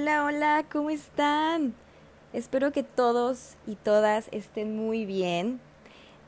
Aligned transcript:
Hola, 0.00 0.24
hola, 0.24 0.64
¿cómo 0.72 0.88
están? 0.88 1.74
Espero 2.32 2.72
que 2.72 2.82
todos 2.82 3.56
y 3.66 3.74
todas 3.74 4.30
estén 4.32 4.74
muy 4.74 5.04
bien. 5.04 5.60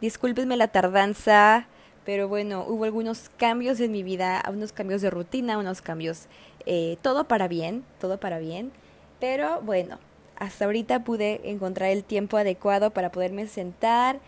Discúlpenme 0.03 0.59
la 0.59 0.69
tardanza, 0.69 1.67
pero 2.05 2.29
bueno, 2.29 2.67
hubo 2.69 2.85
algunos 2.85 3.31
cambios 3.39 3.81
en 3.81 3.91
mi 3.91 4.03
vida, 4.03 4.43
unos 4.51 4.73
cambios 4.73 5.01
de 5.01 5.09
rutina, 5.09 5.57
unos 5.57 5.81
cambios, 5.81 6.27
eh, 6.67 6.99
todo 7.01 7.25
para 7.25 7.49
bien, 7.49 7.83
todo 7.99 8.21
para 8.21 8.39
bien. 8.39 8.73
Pero 9.21 9.63
bueno, 9.63 9.99
hasta 10.37 10.67
ahorita 10.67 11.03
pude 11.03 11.41
encontrar 11.51 11.93
el 11.93 12.05
tiempo 12.05 12.37
adecuado 12.37 12.91
para 12.91 13.11
poderme 13.11 13.47
sentar, 13.47 14.21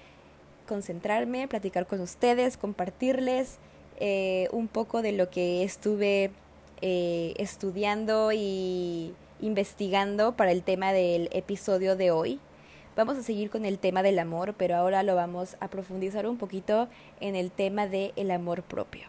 concentrarme, 0.66 1.48
platicar 1.48 1.86
con 1.86 2.00
ustedes, 2.00 2.56
compartirles 2.56 3.58
eh, 4.00 4.48
un 4.52 4.68
poco 4.68 5.02
de 5.02 5.12
lo 5.12 5.28
que 5.28 5.64
estuve 5.64 6.30
eh, 6.80 7.34
estudiando 7.36 8.32
y 8.32 9.14
investigando 9.40 10.36
para 10.36 10.52
el 10.52 10.62
tema 10.62 10.92
del 10.92 11.28
episodio 11.32 11.96
de 11.96 12.10
hoy. 12.10 12.40
Vamos 12.96 13.16
a 13.16 13.22
seguir 13.22 13.50
con 13.50 13.64
el 13.64 13.78
tema 13.78 14.02
del 14.02 14.18
amor, 14.18 14.54
pero 14.56 14.76
ahora 14.76 15.02
lo 15.02 15.16
vamos 15.16 15.56
a 15.60 15.68
profundizar 15.68 16.26
un 16.26 16.38
poquito 16.38 16.88
en 17.20 17.34
el 17.34 17.50
tema 17.50 17.86
del 17.86 18.12
el 18.16 18.30
amor 18.30 18.62
propio. 18.62 19.08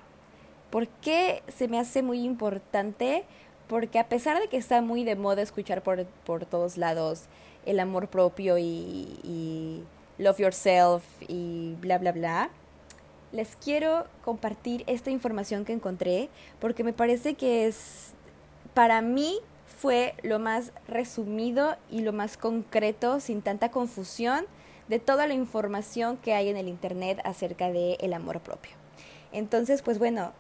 ¿Por 0.72 0.88
qué 0.88 1.44
se 1.48 1.68
me 1.68 1.80
hace 1.80 2.02
muy 2.02 2.24
importante? 2.24 3.24
Porque 3.68 4.00
a 4.00 4.10
pesar 4.10 4.40
de 4.40 4.48
que 4.48 4.58
está 4.58 4.82
muy 4.82 5.04
de 5.04 5.16
moda 5.16 5.42
escuchar 5.42 5.84
por, 5.84 6.06
por 6.26 6.46
todos 6.46 6.78
lados 6.78 7.26
el 7.66 7.80
amor 7.80 8.08
propio 8.08 8.58
y, 8.58 9.20
y 9.24 9.84
love 10.18 10.40
yourself 10.40 11.04
y 11.28 11.76
bla, 11.80 11.98
bla, 11.98 12.12
bla, 12.12 12.50
les 13.32 13.56
quiero 13.56 14.06
compartir 14.24 14.84
esta 14.88 15.12
información 15.12 15.66
que 15.66 15.74
encontré 15.74 16.30
porque 16.60 16.84
me 16.84 16.94
parece 16.94 17.36
que 17.36 17.68
es, 17.68 18.14
para 18.74 19.02
mí 19.02 19.40
fue 19.78 20.16
lo 20.24 20.40
más 20.40 20.72
resumido 20.88 21.76
y 21.92 22.02
lo 22.02 22.14
más 22.14 22.38
concreto, 22.38 23.20
sin 23.20 23.42
tanta 23.42 23.70
confusión, 23.72 24.46
de 24.88 25.00
toda 25.00 25.28
la 25.28 25.34
información 25.34 26.18
que 26.18 26.34
hay 26.34 26.50
en 26.50 26.58
el 26.58 26.68
Internet 26.68 27.20
acerca 27.24 27.72
del 27.72 27.98
el 28.00 28.14
amor 28.14 28.40
propio. 28.40 28.72
Entonces, 29.32 29.82
pues 29.82 30.00
bueno, 30.00 30.32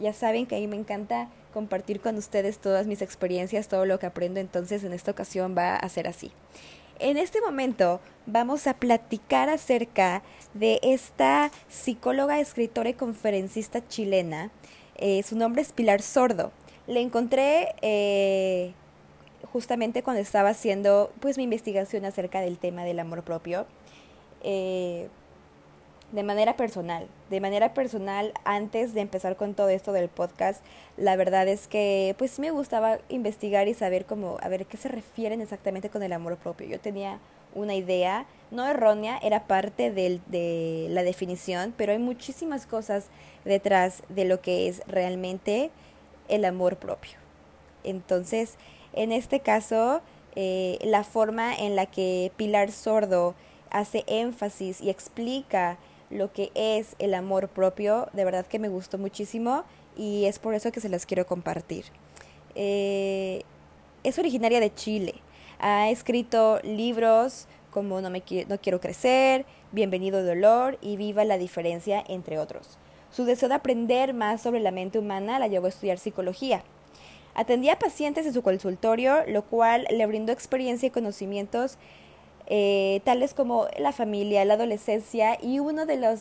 ya 0.00 0.12
saben 0.12 0.46
que 0.46 0.56
a 0.56 0.58
mí 0.58 0.66
me 0.66 0.76
encanta 0.76 1.28
compartir 1.52 2.00
con 2.00 2.16
ustedes 2.16 2.58
todas 2.58 2.86
mis 2.86 3.02
experiencias, 3.02 3.68
todo 3.68 3.86
lo 3.86 3.98
que 3.98 4.06
aprendo, 4.06 4.40
entonces 4.40 4.84
en 4.84 4.92
esta 4.92 5.10
ocasión 5.10 5.54
va 5.56 5.76
a 5.76 5.88
ser 5.88 6.08
así. 6.08 6.32
En 6.98 7.16
este 7.16 7.40
momento 7.40 8.00
vamos 8.26 8.66
a 8.66 8.74
platicar 8.74 9.48
acerca 9.48 10.22
de 10.52 10.80
esta 10.82 11.52
psicóloga, 11.68 12.40
escritora 12.40 12.90
y 12.90 12.94
conferencista 12.94 13.86
chilena. 13.86 14.50
Eh, 14.96 15.22
su 15.22 15.36
nombre 15.36 15.62
es 15.62 15.72
Pilar 15.72 16.02
Sordo. 16.02 16.50
Le 16.88 17.02
encontré 17.02 17.74
eh, 17.82 18.72
justamente 19.52 20.02
cuando 20.02 20.22
estaba 20.22 20.48
haciendo 20.48 21.12
pues 21.20 21.36
mi 21.36 21.44
investigación 21.44 22.06
acerca 22.06 22.40
del 22.40 22.58
tema 22.58 22.82
del 22.82 22.98
amor 22.98 23.22
propio. 23.22 23.66
Eh, 24.42 25.08
de 26.12 26.22
manera 26.22 26.56
personal, 26.56 27.06
de 27.28 27.40
manera 27.42 27.74
personal, 27.74 28.32
antes 28.44 28.94
de 28.94 29.02
empezar 29.02 29.36
con 29.36 29.52
todo 29.52 29.68
esto 29.68 29.92
del 29.92 30.08
podcast, 30.08 30.64
la 30.96 31.16
verdad 31.16 31.46
es 31.46 31.68
que 31.68 32.14
pues 32.16 32.38
me 32.38 32.50
gustaba 32.50 32.98
investigar 33.10 33.68
y 33.68 33.74
saber 33.74 34.06
cómo, 34.06 34.38
a 34.40 34.48
ver 34.48 34.64
qué 34.64 34.78
se 34.78 34.88
refieren 34.88 35.42
exactamente 35.42 35.90
con 35.90 36.02
el 36.02 36.14
amor 36.14 36.38
propio. 36.38 36.66
Yo 36.66 36.80
tenía 36.80 37.18
una 37.54 37.74
idea, 37.74 38.24
no 38.50 38.66
errónea, 38.66 39.18
era 39.18 39.46
parte 39.46 39.90
del, 39.90 40.22
de 40.28 40.86
la 40.88 41.02
definición, 41.02 41.74
pero 41.76 41.92
hay 41.92 41.98
muchísimas 41.98 42.66
cosas 42.66 43.08
detrás 43.44 44.02
de 44.08 44.24
lo 44.24 44.40
que 44.40 44.68
es 44.68 44.80
realmente 44.86 45.70
el 46.28 46.44
amor 46.44 46.76
propio. 46.76 47.18
Entonces, 47.84 48.56
en 48.92 49.12
este 49.12 49.40
caso, 49.40 50.00
eh, 50.34 50.78
la 50.82 51.04
forma 51.04 51.54
en 51.54 51.76
la 51.76 51.86
que 51.86 52.32
Pilar 52.36 52.70
Sordo 52.70 53.34
hace 53.70 54.04
énfasis 54.06 54.80
y 54.80 54.90
explica 54.90 55.78
lo 56.10 56.32
que 56.32 56.50
es 56.54 56.96
el 56.98 57.14
amor 57.14 57.48
propio, 57.48 58.08
de 58.12 58.24
verdad 58.24 58.46
que 58.46 58.58
me 58.58 58.68
gustó 58.68 58.98
muchísimo 58.98 59.64
y 59.96 60.24
es 60.24 60.38
por 60.38 60.54
eso 60.54 60.72
que 60.72 60.80
se 60.80 60.88
las 60.88 61.06
quiero 61.06 61.26
compartir. 61.26 61.84
Eh, 62.54 63.42
es 64.04 64.18
originaria 64.18 64.60
de 64.60 64.74
Chile, 64.74 65.16
ha 65.58 65.90
escrito 65.90 66.60
libros 66.62 67.46
como 67.70 68.00
No, 68.00 68.10
me, 68.10 68.22
no 68.48 68.58
quiero 68.58 68.80
crecer, 68.80 69.44
Bienvenido 69.70 70.24
dolor 70.24 70.78
y 70.80 70.96
Viva 70.96 71.24
la 71.24 71.36
diferencia, 71.36 72.02
entre 72.08 72.38
otros. 72.38 72.78
Su 73.18 73.24
deseo 73.24 73.48
de 73.48 73.56
aprender 73.56 74.14
más 74.14 74.42
sobre 74.42 74.60
la 74.60 74.70
mente 74.70 74.96
humana 74.96 75.40
la 75.40 75.48
llevó 75.48 75.66
a 75.66 75.70
estudiar 75.70 75.98
psicología. 75.98 76.62
Atendía 77.34 77.72
a 77.72 77.78
pacientes 77.80 78.24
en 78.26 78.32
su 78.32 78.44
consultorio, 78.44 79.26
lo 79.26 79.42
cual 79.42 79.88
le 79.90 80.06
brindó 80.06 80.30
experiencia 80.30 80.86
y 80.86 80.90
conocimientos 80.90 81.78
eh, 82.46 83.00
tales 83.02 83.34
como 83.34 83.66
la 83.76 83.90
familia, 83.90 84.44
la 84.44 84.54
adolescencia 84.54 85.36
y 85.42 85.58
uno 85.58 85.84
de 85.84 85.96
los 85.96 86.20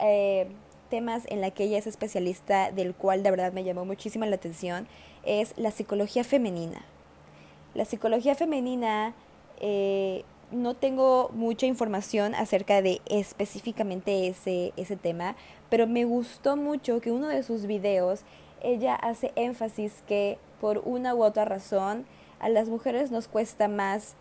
eh, 0.00 0.48
temas 0.88 1.22
en 1.28 1.40
la 1.40 1.52
que 1.52 1.62
ella 1.62 1.78
es 1.78 1.86
especialista, 1.86 2.72
del 2.72 2.92
cual 2.92 3.22
de 3.22 3.30
verdad 3.30 3.52
me 3.52 3.62
llamó 3.62 3.84
muchísimo 3.84 4.26
la 4.26 4.34
atención, 4.34 4.88
es 5.24 5.54
la 5.56 5.70
psicología 5.70 6.24
femenina. 6.24 6.84
La 7.74 7.84
psicología 7.84 8.34
femenina, 8.34 9.14
eh, 9.60 10.24
no 10.50 10.74
tengo 10.74 11.30
mucha 11.32 11.66
información 11.66 12.34
acerca 12.34 12.82
de 12.82 13.00
específicamente 13.06 14.28
ese, 14.28 14.72
ese 14.76 14.96
tema, 14.96 15.36
pero 15.68 15.86
me 15.86 16.04
gustó 16.04 16.56
mucho 16.56 17.00
que 17.00 17.12
uno 17.12 17.28
de 17.28 17.42
sus 17.42 17.66
videos 17.66 18.22
ella 18.62 18.94
hace 18.94 19.32
énfasis 19.36 20.02
que 20.06 20.38
por 20.60 20.82
una 20.84 21.14
u 21.14 21.22
otra 21.22 21.44
razón 21.44 22.04
a 22.38 22.48
las 22.48 22.68
mujeres 22.68 23.10
nos 23.10 23.28
cuesta 23.28 23.68
más 23.68 24.14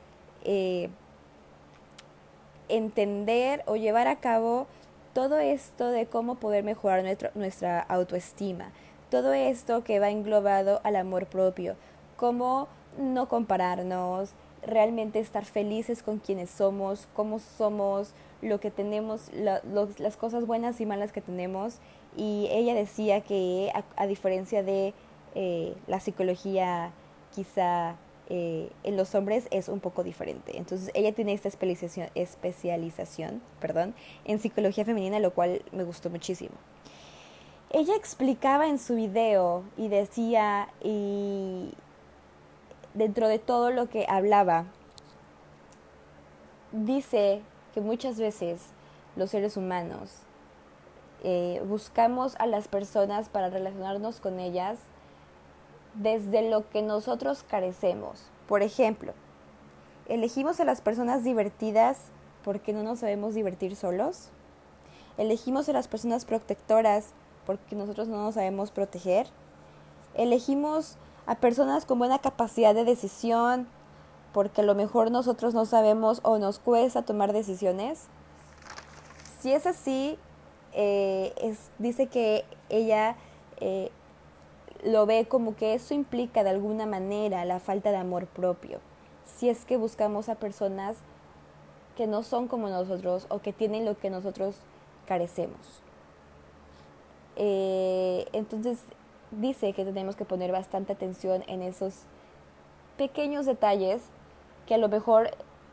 entender 2.70 3.64
o 3.66 3.76
llevar 3.76 4.08
a 4.08 4.18
cabo 4.18 4.68
todo 5.14 5.40
esto 5.40 5.90
de 5.90 6.06
cómo 6.06 6.36
poder 6.36 6.64
mejorar 6.64 7.04
nuestra 7.36 7.80
autoestima, 7.82 8.72
todo 9.10 9.34
esto 9.34 9.84
que 9.84 10.00
va 10.00 10.10
englobado 10.10 10.80
al 10.84 10.96
amor 10.96 11.26
propio, 11.26 11.76
cómo 12.16 12.68
no 12.98 13.28
compararnos, 13.28 14.34
realmente 14.64 15.20
estar 15.20 15.46
felices 15.46 16.04
con 16.04 16.20
quienes 16.20 16.50
somos, 16.50 17.08
cómo 17.14 17.40
somos, 17.40 18.14
lo 18.42 18.60
que 18.60 18.72
tenemos, 18.72 19.32
las 19.34 20.18
cosas 20.18 20.46
buenas 20.46 20.80
y 20.82 20.86
malas 20.86 21.12
que 21.12 21.22
tenemos. 21.22 21.80
Y 22.16 22.48
ella 22.52 22.74
decía 22.74 23.22
que 23.22 23.72
a, 23.96 24.08
diferencia 24.08 24.64
de 24.64 24.94
eh, 25.36 25.76
la 25.88 26.00
psicología 26.00 26.92
quizá 27.34 27.96
eh, 28.30 28.70
en 28.84 28.96
los 28.96 29.16
hombres 29.16 29.48
es 29.52 29.70
un 29.70 29.80
poco 29.80 30.04
diferente. 30.04 30.58
Entonces 30.58 30.92
ella 30.94 31.14
tiene 31.14 31.34
esta 31.34 31.48
especialización, 31.48 32.10
especialización 32.16 33.42
perdón, 33.60 33.94
en 34.26 34.40
psicología 34.40 34.86
femenina, 34.86 35.20
lo 35.20 35.34
cual 35.34 35.64
me 35.72 35.84
gustó 35.84 36.10
muchísimo. 36.10 36.56
Ella 37.72 37.96
explicaba 37.96 38.68
en 38.68 38.80
su 38.80 38.96
video 38.96 39.64
y 39.78 39.90
decía, 39.90 40.70
y 40.84 41.72
dentro 42.94 43.28
de 43.28 43.40
todo 43.40 43.72
lo 43.72 43.90
que 43.90 44.06
hablaba, 44.10 44.66
dice 46.72 47.42
que 47.74 47.82
muchas 47.82 48.20
veces 48.20 48.70
los 49.16 49.32
seres 49.32 49.58
humanos 49.58 50.24
eh, 51.24 51.62
buscamos 51.66 52.36
a 52.40 52.46
las 52.46 52.68
personas 52.68 53.30
para 53.30 53.50
relacionarnos 53.50 54.20
con 54.20 54.40
ellas 54.40 54.80
desde 55.96 56.50
lo 56.50 56.70
que 56.70 56.82
nosotros 56.82 57.44
carecemos. 57.44 58.30
Por 58.48 58.62
ejemplo, 58.62 59.14
elegimos 60.08 60.60
a 60.60 60.66
las 60.66 60.82
personas 60.82 61.24
divertidas 61.24 62.12
porque 62.44 62.74
no 62.74 62.84
nos 62.84 63.00
sabemos 63.00 63.36
divertir 63.36 63.76
solos. 63.76 64.30
Elegimos 65.18 65.68
a 65.68 65.74
las 65.74 65.88
personas 65.88 66.26
protectoras 66.26 67.14
porque 67.46 67.76
nosotros 67.76 68.08
no 68.08 68.24
nos 68.24 68.36
sabemos 68.36 68.72
proteger. 68.72 69.28
Elegimos 70.16 70.98
a 71.30 71.36
personas 71.36 71.86
con 71.86 72.00
buena 72.00 72.18
capacidad 72.18 72.74
de 72.74 72.86
decisión 72.86 73.68
porque 74.34 74.62
a 74.62 74.64
lo 74.64 74.74
mejor 74.74 75.12
nosotros 75.12 75.54
no 75.54 75.66
sabemos 75.66 76.22
o 76.24 76.40
nos 76.40 76.58
cuesta 76.58 77.04
tomar 77.04 77.34
decisiones. 77.34 78.08
Si 79.40 79.54
es 79.54 79.68
así, 79.68 80.18
eh, 80.74 81.56
dice 81.78 82.08
que 82.08 82.46
ella 82.70 83.16
eh, 83.60 83.92
lo 84.84 85.06
ve 85.06 85.28
como 85.28 85.56
que 85.56 85.76
eso 85.76 85.94
implica 85.94 86.44
de 86.44 86.50
alguna 86.50 86.88
manera 86.88 87.46
la 87.46 87.60
falta 87.60 87.92
de 87.92 87.98
amor 87.98 88.26
propio. 88.26 88.80
Si 89.24 89.50
es 89.50 89.66
que 89.66 89.78
buscamos 89.78 90.30
a 90.30 90.36
personas 90.36 90.98
que 91.96 92.08
no 92.08 92.24
son 92.24 92.48
como 92.48 92.70
nosotros 92.70 93.28
o 93.30 93.38
que 93.38 93.54
tienen 93.54 93.86
lo 93.86 94.00
que 94.00 94.10
nosotros 94.10 94.56
carecemos. 95.06 95.84
Eh, 97.36 98.26
entonces 98.34 98.80
dice 99.32 99.74
que 99.74 99.86
tenemos 99.86 100.16
que 100.16 100.26
poner 100.26 100.52
bastante 100.52 100.94
atención 100.94 101.44
en 101.48 101.62
esos 101.62 102.04
pequeños 102.98 103.46
detalles 103.46 104.02
que 104.68 104.76
a 104.76 104.78
lo 104.78 104.90
mejor 104.90 105.32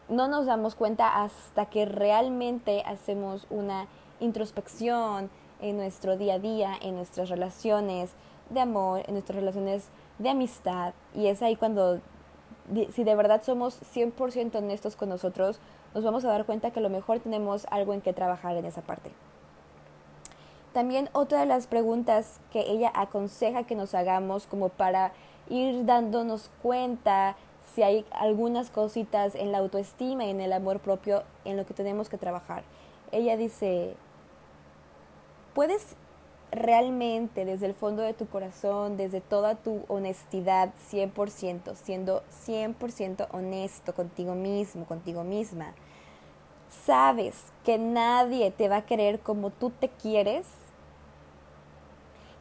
no 0.09 0.29
nos 0.29 0.47
damos 0.47 0.75
cuenta 0.75 1.23
hasta 1.23 1.67
que 1.67 1.85
realmente 1.85 2.83
hacemos 2.87 3.47
una 3.51 3.89
introspección 4.21 5.31
en 5.61 5.77
nuestro 5.77 6.17
día 6.17 6.35
a 6.35 6.39
día, 6.39 6.73
en 6.81 6.95
nuestras 6.95 7.29
relaciones, 7.29 8.13
de 8.51 8.61
amor, 8.61 9.03
en 9.07 9.15
nuestras 9.15 9.37
relaciones 9.37 9.89
de 10.19 10.31
amistad. 10.31 10.95
Y 11.15 11.27
es 11.27 11.43
ahí 11.43 11.57
cuando, 11.57 12.01
si 12.93 13.05
de 13.05 13.15
verdad 13.15 13.43
somos 13.43 13.81
100% 13.95 14.57
honestos 14.57 14.97
con 14.97 15.09
nosotros, 15.09 15.61
nos 15.95 16.05
vamos 16.05 16.25
a 16.25 16.29
dar 16.29 16.45
cuenta 16.47 16.71
que 16.71 16.79
a 16.79 16.83
lo 16.83 16.91
mejor 16.91 17.21
tenemos 17.21 17.67
algo 17.71 17.93
en 17.93 18.03
que 18.03 18.13
trabajar 18.13 18.57
en 18.57 18.67
esa 18.67 18.83
parte. 18.83 19.11
También 20.77 21.09
otra 21.15 21.41
de 21.41 21.47
las 21.47 21.67
preguntas 21.67 22.39
que 22.53 22.71
ella 22.71 22.93
aconseja 22.95 23.65
que 23.65 23.75
nos 23.75 23.95
hagamos 23.95 24.47
como 24.47 24.69
para 24.69 25.15
ir 25.49 25.87
dándonos 25.87 26.51
cuenta 26.61 27.35
si 27.75 27.83
hay 27.83 28.05
algunas 28.11 28.69
cositas 28.69 29.35
en 29.37 29.53
la 29.53 29.59
autoestima 29.61 30.27
y 30.27 30.31
en 30.33 30.43
el 30.43 30.53
amor 30.53 30.81
propio 30.81 31.23
en 31.47 31.57
lo 31.57 31.65
que 31.65 31.73
tenemos 31.73 32.11
que 32.11 32.19
trabajar. 32.19 32.63
Ella 33.11 33.39
dice, 33.39 33.95
puedes 35.55 35.97
realmente 36.51 37.47
desde 37.47 37.65
el 37.65 37.73
fondo 37.73 38.03
de 38.03 38.13
tu 38.13 38.27
corazón, 38.27 38.99
desde 38.99 39.23
toda 39.23 39.55
tu 39.55 39.81
honestidad, 39.89 40.75
100%, 40.93 41.75
siendo 41.75 42.23
100% 42.47 43.29
honesto 43.33 43.95
contigo 43.95 44.35
mismo, 44.35 44.85
contigo 44.85 45.25
misma, 45.25 45.73
sabes 46.85 47.47
que 47.65 47.79
nadie 47.79 48.51
te 48.51 48.69
va 48.69 48.77
a 48.77 48.85
querer 48.85 49.21
como 49.21 49.49
tú 49.49 49.71
te 49.71 49.89
quieres, 49.89 50.47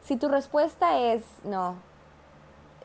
si 0.06 0.16
tu 0.16 0.28
respuesta 0.28 1.00
es 1.00 1.24
no, 1.42 1.74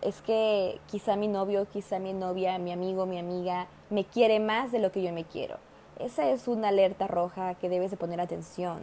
es 0.01 0.21
que 0.21 0.81
quizá 0.87 1.15
mi 1.15 1.27
novio, 1.27 1.67
quizá 1.71 1.99
mi 1.99 2.13
novia, 2.13 2.57
mi 2.57 2.71
amigo, 2.71 3.05
mi 3.05 3.19
amiga 3.19 3.67
me 3.91 4.05
quiere 4.05 4.39
más 4.39 4.71
de 4.71 4.79
lo 4.79 4.91
que 4.91 5.03
yo 5.03 5.13
me 5.13 5.25
quiero. 5.25 5.57
Esa 5.99 6.27
es 6.29 6.47
una 6.47 6.69
alerta 6.69 7.05
roja 7.07 7.53
que 7.53 7.69
debes 7.69 7.91
de 7.91 7.97
poner 7.97 8.19
atención. 8.19 8.79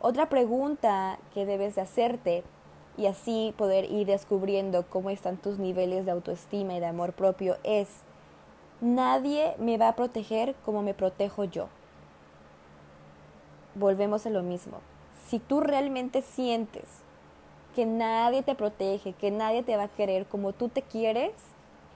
Otra 0.00 0.28
pregunta 0.28 1.20
que 1.32 1.46
debes 1.46 1.76
de 1.76 1.82
hacerte 1.82 2.42
y 2.96 3.06
así 3.06 3.54
poder 3.56 3.84
ir 3.92 4.08
descubriendo 4.08 4.84
cómo 4.88 5.10
están 5.10 5.36
tus 5.36 5.60
niveles 5.60 6.04
de 6.04 6.10
autoestima 6.10 6.74
y 6.74 6.80
de 6.80 6.86
amor 6.86 7.12
propio 7.12 7.58
es, 7.62 7.88
nadie 8.80 9.54
me 9.60 9.78
va 9.78 9.86
a 9.86 9.96
proteger 9.96 10.56
como 10.64 10.82
me 10.82 10.94
protejo 10.94 11.44
yo. 11.44 11.68
Volvemos 13.76 14.26
a 14.26 14.30
lo 14.30 14.42
mismo. 14.42 14.78
Si 15.28 15.38
tú 15.38 15.60
realmente 15.60 16.22
sientes 16.22 17.04
que 17.78 17.86
nadie 17.86 18.42
te 18.42 18.56
protege, 18.56 19.12
que 19.12 19.30
nadie 19.30 19.62
te 19.62 19.76
va 19.76 19.84
a 19.84 19.88
querer 19.88 20.26
como 20.26 20.52
tú 20.52 20.68
te 20.68 20.82
quieres, 20.82 21.30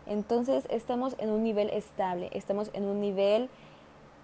entonces 0.06 0.64
estamos 0.70 1.16
en 1.18 1.28
un 1.30 1.42
nivel 1.42 1.70
estable, 1.70 2.30
estamos 2.34 2.70
en 2.72 2.84
un 2.84 3.00
nivel 3.00 3.50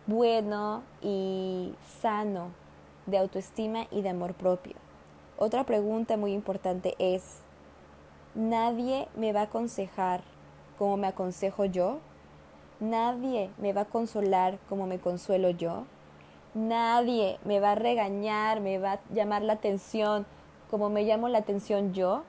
bueno 0.07 0.85
y 1.03 1.75
sano 2.01 2.51
de 3.07 3.19
autoestima 3.19 3.89
y 3.91 4.03
de 4.03 4.11
amor 4.11 4.35
propio. 4.35 4.77
Otra 5.37 5.65
pregunta 5.65 6.17
muy 6.17 6.33
importante 6.33 6.95
es, 7.01 7.41
¿nadie 8.37 9.09
me 9.17 9.33
va 9.33 9.41
a 9.41 9.45
aconsejar 9.47 10.21
como 10.79 10.97
me 10.97 11.09
aconsejo 11.09 11.65
yo? 11.65 11.99
¿Nadie 12.79 13.51
me 13.59 13.73
va 13.73 13.81
a 13.81 13.87
consolar 13.87 14.61
como 14.69 14.87
me 14.87 15.01
consuelo 15.01 15.51
yo? 15.51 15.87
Nadie 16.55 17.41
me 17.45 17.59
va 17.59 17.73
a 17.73 17.75
regañar, 17.75 18.61
me 18.61 18.79
va 18.79 18.93
a 18.93 19.01
llamar 19.13 19.43
la 19.43 19.55
atención 19.55 20.25
como 20.71 20.91
me 20.91 21.05
llamo 21.05 21.29
la 21.29 21.39
atención 21.39 21.93
yo. 21.93 22.23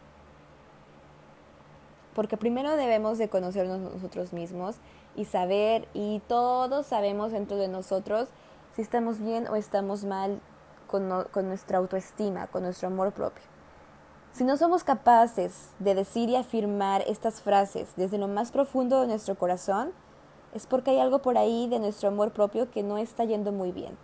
Porque 2.15 2.37
primero 2.37 2.75
debemos 2.75 3.17
de 3.17 3.29
conocernos 3.29 3.79
nosotros 3.79 4.33
mismos 4.33 4.77
y 5.15 5.25
saber, 5.25 5.87
y 5.93 6.21
todos 6.27 6.85
sabemos 6.85 7.31
dentro 7.31 7.57
de 7.57 7.67
nosotros 7.67 8.29
si 8.75 8.81
estamos 8.81 9.19
bien 9.19 9.47
o 9.47 9.55
estamos 9.55 10.05
mal 10.05 10.39
con, 10.87 11.25
con 11.31 11.47
nuestra 11.47 11.77
autoestima, 11.77 12.47
con 12.47 12.63
nuestro 12.63 12.87
amor 12.87 13.11
propio. 13.13 13.43
Si 14.31 14.43
no 14.43 14.57
somos 14.57 14.83
capaces 14.83 15.71
de 15.79 15.95
decir 15.95 16.29
y 16.29 16.35
afirmar 16.35 17.03
estas 17.07 17.41
frases 17.41 17.93
desde 17.95 18.17
lo 18.17 18.27
más 18.27 18.51
profundo 18.51 19.01
de 19.01 19.07
nuestro 19.07 19.35
corazón, 19.35 19.91
es 20.53 20.65
porque 20.65 20.91
hay 20.91 20.99
algo 20.99 21.19
por 21.19 21.37
ahí 21.37 21.67
de 21.67 21.79
nuestro 21.79 22.09
amor 22.09 22.31
propio 22.31 22.71
que 22.71 22.83
no 22.83 22.97
está 22.97 23.23
yendo 23.23 23.51
muy 23.51 23.71
bien. 23.71 23.97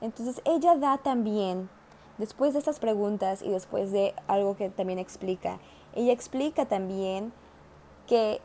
Entonces 0.00 0.40
ella 0.44 0.76
da 0.76 0.98
también, 0.98 1.68
después 2.18 2.52
de 2.52 2.58
estas 2.58 2.78
preguntas 2.78 3.42
y 3.42 3.50
después 3.50 3.92
de 3.92 4.14
algo 4.26 4.56
que 4.56 4.68
también 4.68 4.98
explica, 4.98 5.58
ella 5.94 6.12
explica 6.12 6.66
también 6.66 7.32
que 8.06 8.40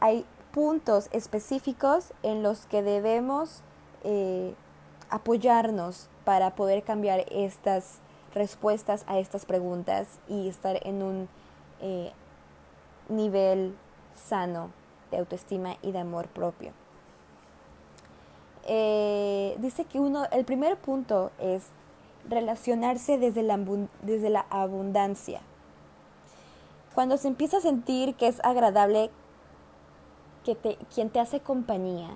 hay 0.00 0.26
puntos 0.52 1.08
específicos 1.12 2.12
en 2.22 2.42
los 2.42 2.66
que 2.66 2.82
debemos 2.82 3.62
eh, 4.04 4.54
apoyarnos 5.10 6.08
para 6.24 6.54
poder 6.54 6.82
cambiar 6.82 7.24
estas 7.30 7.98
respuestas 8.34 9.04
a 9.06 9.18
estas 9.18 9.44
preguntas 9.44 10.18
y 10.28 10.48
estar 10.48 10.78
en 10.86 11.02
un 11.02 11.28
eh, 11.80 12.12
nivel 13.08 13.74
sano 14.14 14.70
de 15.10 15.18
autoestima 15.18 15.76
y 15.82 15.92
de 15.92 15.98
amor 15.98 16.28
propio. 16.28 16.72
Eh, 18.64 19.56
dice 19.58 19.84
que 19.84 19.98
uno, 19.98 20.26
el 20.30 20.44
primer 20.44 20.76
punto 20.76 21.30
es 21.38 21.66
relacionarse 22.28 23.18
desde 23.18 23.42
la, 23.42 23.58
desde 24.02 24.30
la 24.30 24.46
abundancia. 24.50 25.40
Cuando 26.94 27.16
se 27.16 27.28
empieza 27.28 27.58
a 27.58 27.60
sentir 27.60 28.14
que 28.14 28.28
es 28.28 28.44
agradable 28.44 29.10
que 30.44 30.54
te, 30.54 30.76
quien 30.94 31.10
te 31.10 31.20
hace 31.20 31.40
compañía, 31.40 32.10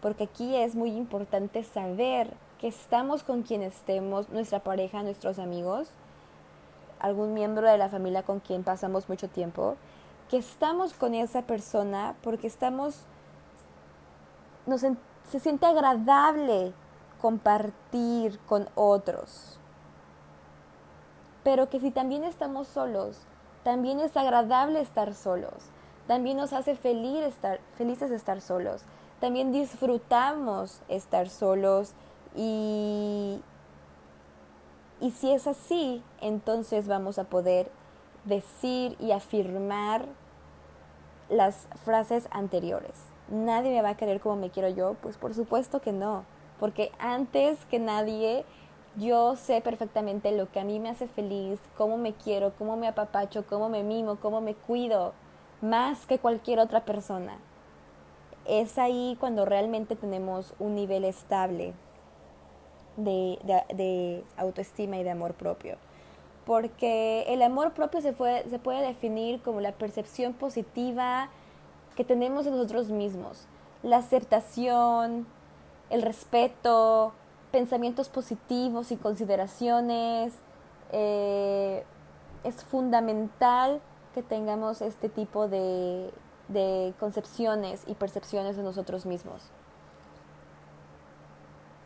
porque 0.00 0.24
aquí 0.24 0.56
es 0.56 0.74
muy 0.74 0.90
importante 0.92 1.62
saber 1.64 2.34
que 2.60 2.68
estamos 2.68 3.22
con 3.22 3.42
quien 3.42 3.62
estemos, 3.62 4.28
nuestra 4.28 4.60
pareja, 4.60 5.02
nuestros 5.02 5.38
amigos, 5.38 5.88
algún 7.00 7.34
miembro 7.34 7.66
de 7.66 7.78
la 7.78 7.88
familia 7.88 8.22
con 8.22 8.40
quien 8.40 8.62
pasamos 8.62 9.08
mucho 9.08 9.28
tiempo, 9.28 9.76
que 10.28 10.36
estamos 10.36 10.92
con 10.92 11.14
esa 11.14 11.42
persona 11.42 12.14
porque 12.22 12.46
estamos, 12.46 13.04
nos, 14.66 14.82
se 14.82 15.40
siente 15.40 15.66
agradable 15.66 16.72
compartir 17.20 18.38
con 18.40 18.68
otros. 18.74 19.58
Pero 21.44 21.70
que 21.70 21.80
si 21.80 21.90
también 21.90 22.24
estamos 22.24 22.68
solos, 22.68 23.26
también 23.62 24.00
es 24.00 24.16
agradable 24.16 24.80
estar 24.80 25.14
solos, 25.14 25.70
también 26.06 26.36
nos 26.36 26.52
hace 26.52 26.76
feliz 26.76 27.24
estar, 27.24 27.60
felices 27.76 28.10
estar 28.10 28.40
solos, 28.40 28.82
también 29.20 29.52
disfrutamos 29.52 30.80
estar 30.88 31.28
solos, 31.28 31.94
y, 32.34 33.40
y 35.00 35.10
si 35.10 35.32
es 35.32 35.46
así, 35.46 36.02
entonces 36.20 36.86
vamos 36.86 37.18
a 37.18 37.24
poder 37.24 37.70
decir 38.24 38.96
y 39.00 39.12
afirmar 39.12 40.06
las 41.28 41.68
frases 41.84 42.28
anteriores. 42.30 42.92
Nadie 43.28 43.70
me 43.70 43.82
va 43.82 43.90
a 43.90 43.96
querer 43.96 44.20
como 44.20 44.36
me 44.36 44.50
quiero 44.50 44.68
yo, 44.68 44.94
pues 44.94 45.16
por 45.16 45.34
supuesto 45.34 45.80
que 45.80 45.92
no, 45.92 46.24
porque 46.60 46.92
antes 46.98 47.64
que 47.64 47.80
nadie 47.80 48.44
yo 48.96 49.36
sé 49.36 49.60
perfectamente 49.60 50.30
lo 50.32 50.50
que 50.50 50.60
a 50.60 50.64
mí 50.64 50.78
me 50.78 50.90
hace 50.90 51.08
feliz, 51.08 51.58
cómo 51.76 51.96
me 51.96 52.12
quiero, 52.12 52.52
cómo 52.58 52.76
me 52.76 52.86
apapacho, 52.86 53.46
cómo 53.46 53.68
me 53.68 53.82
mimo, 53.82 54.16
cómo 54.16 54.40
me 54.40 54.54
cuido, 54.54 55.14
más 55.62 56.06
que 56.06 56.18
cualquier 56.18 56.58
otra 56.58 56.84
persona. 56.84 57.38
Es 58.46 58.78
ahí 58.78 59.16
cuando 59.18 59.44
realmente 59.44 59.96
tenemos 59.96 60.54
un 60.58 60.74
nivel 60.74 61.04
estable 61.04 61.72
de, 62.96 64.24
autoestima 64.36 64.98
y 64.98 65.04
de 65.04 65.10
amor 65.10 65.34
propio. 65.34 65.76
Porque 66.44 67.24
el 67.28 67.42
amor 67.42 67.72
propio 67.74 68.00
se, 68.00 68.12
se 68.12 68.58
puede 68.58 68.86
definir 68.86 69.40
como 69.42 69.60
la 69.60 69.72
percepción 69.72 70.32
positiva 70.32 71.30
que 71.94 72.04
tenemos 72.04 72.44
de 72.44 72.50
nosotros 72.50 72.88
mismos, 72.88 73.46
la 73.82 73.98
aceptación, 73.98 75.26
el 75.90 76.02
respeto, 76.02 77.12
pensamientos 77.52 78.08
positivos 78.08 78.92
y 78.92 78.96
consideraciones. 78.96 80.32
Eh, 80.92 81.84
es 82.44 82.64
fundamental 82.64 83.80
que 84.14 84.22
tengamos 84.22 84.80
este 84.80 85.08
tipo 85.08 85.48
de, 85.48 86.10
de 86.48 86.94
concepciones 86.98 87.82
y 87.86 87.94
percepciones 87.94 88.56
de 88.56 88.62
nosotros 88.62 89.06
mismos. 89.06 89.50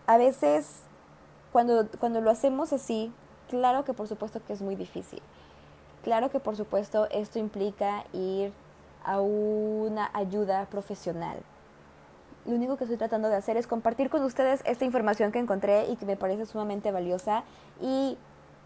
A 0.07 0.19
veces 0.19 0.83
cuando, 1.53 1.89
cuando 2.01 2.21
lo 2.21 2.31
hacemos 2.31 2.73
así, 2.73 3.13
claro 3.49 3.85
que 3.85 3.95
por 3.95 4.09
supuesto 4.09 4.45
que 4.45 4.53
es 4.53 4.61
muy 4.61 4.77
difícil. 4.77 5.23
Claro 6.03 6.29
que 6.29 6.41
por 6.41 6.57
supuesto 6.57 7.09
esto 7.11 7.39
implica 7.39 8.05
ir 8.13 8.53
a 9.05 9.21
una 9.21 10.11
ayuda 10.13 10.67
profesional. 10.67 11.39
Lo 12.47 12.55
único 12.55 12.77
que 12.77 12.85
estoy 12.85 12.99
tratando 12.99 13.29
de 13.29 13.37
hacer 13.37 13.57
es 13.57 13.67
compartir 13.67 14.11
con 14.11 14.23
ustedes 14.23 14.61
esta 14.67 14.85
información 14.85 15.33
que 15.33 15.39
encontré 15.39 15.87
y 15.87 15.97
que 15.97 16.05
me 16.05 16.17
parece 16.17 16.45
sumamente 16.45 16.93
valiosa 16.93 17.45
y 17.81 18.19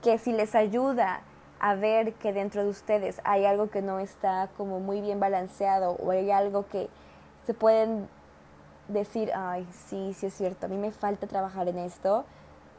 que 0.02 0.18
si 0.18 0.32
les 0.32 0.54
ayuda 0.54 1.20
a 1.60 1.74
ver 1.74 2.14
que 2.14 2.32
dentro 2.32 2.64
de 2.64 2.70
ustedes 2.70 3.20
hay 3.24 3.44
algo 3.44 3.70
que 3.70 3.82
no 3.82 4.00
está 4.00 4.48
como 4.56 4.80
muy 4.80 5.00
bien 5.00 5.20
balanceado 5.20 5.92
o 5.92 6.10
hay 6.10 6.30
algo 6.30 6.66
que 6.68 6.88
se 7.46 7.54
pueden 7.54 8.08
decir, 8.88 9.30
ay, 9.34 9.66
sí, 9.86 10.12
sí 10.14 10.26
es 10.26 10.34
cierto, 10.34 10.66
a 10.66 10.68
mí 10.68 10.76
me 10.76 10.90
falta 10.90 11.26
trabajar 11.26 11.68
en 11.68 11.78
esto, 11.78 12.24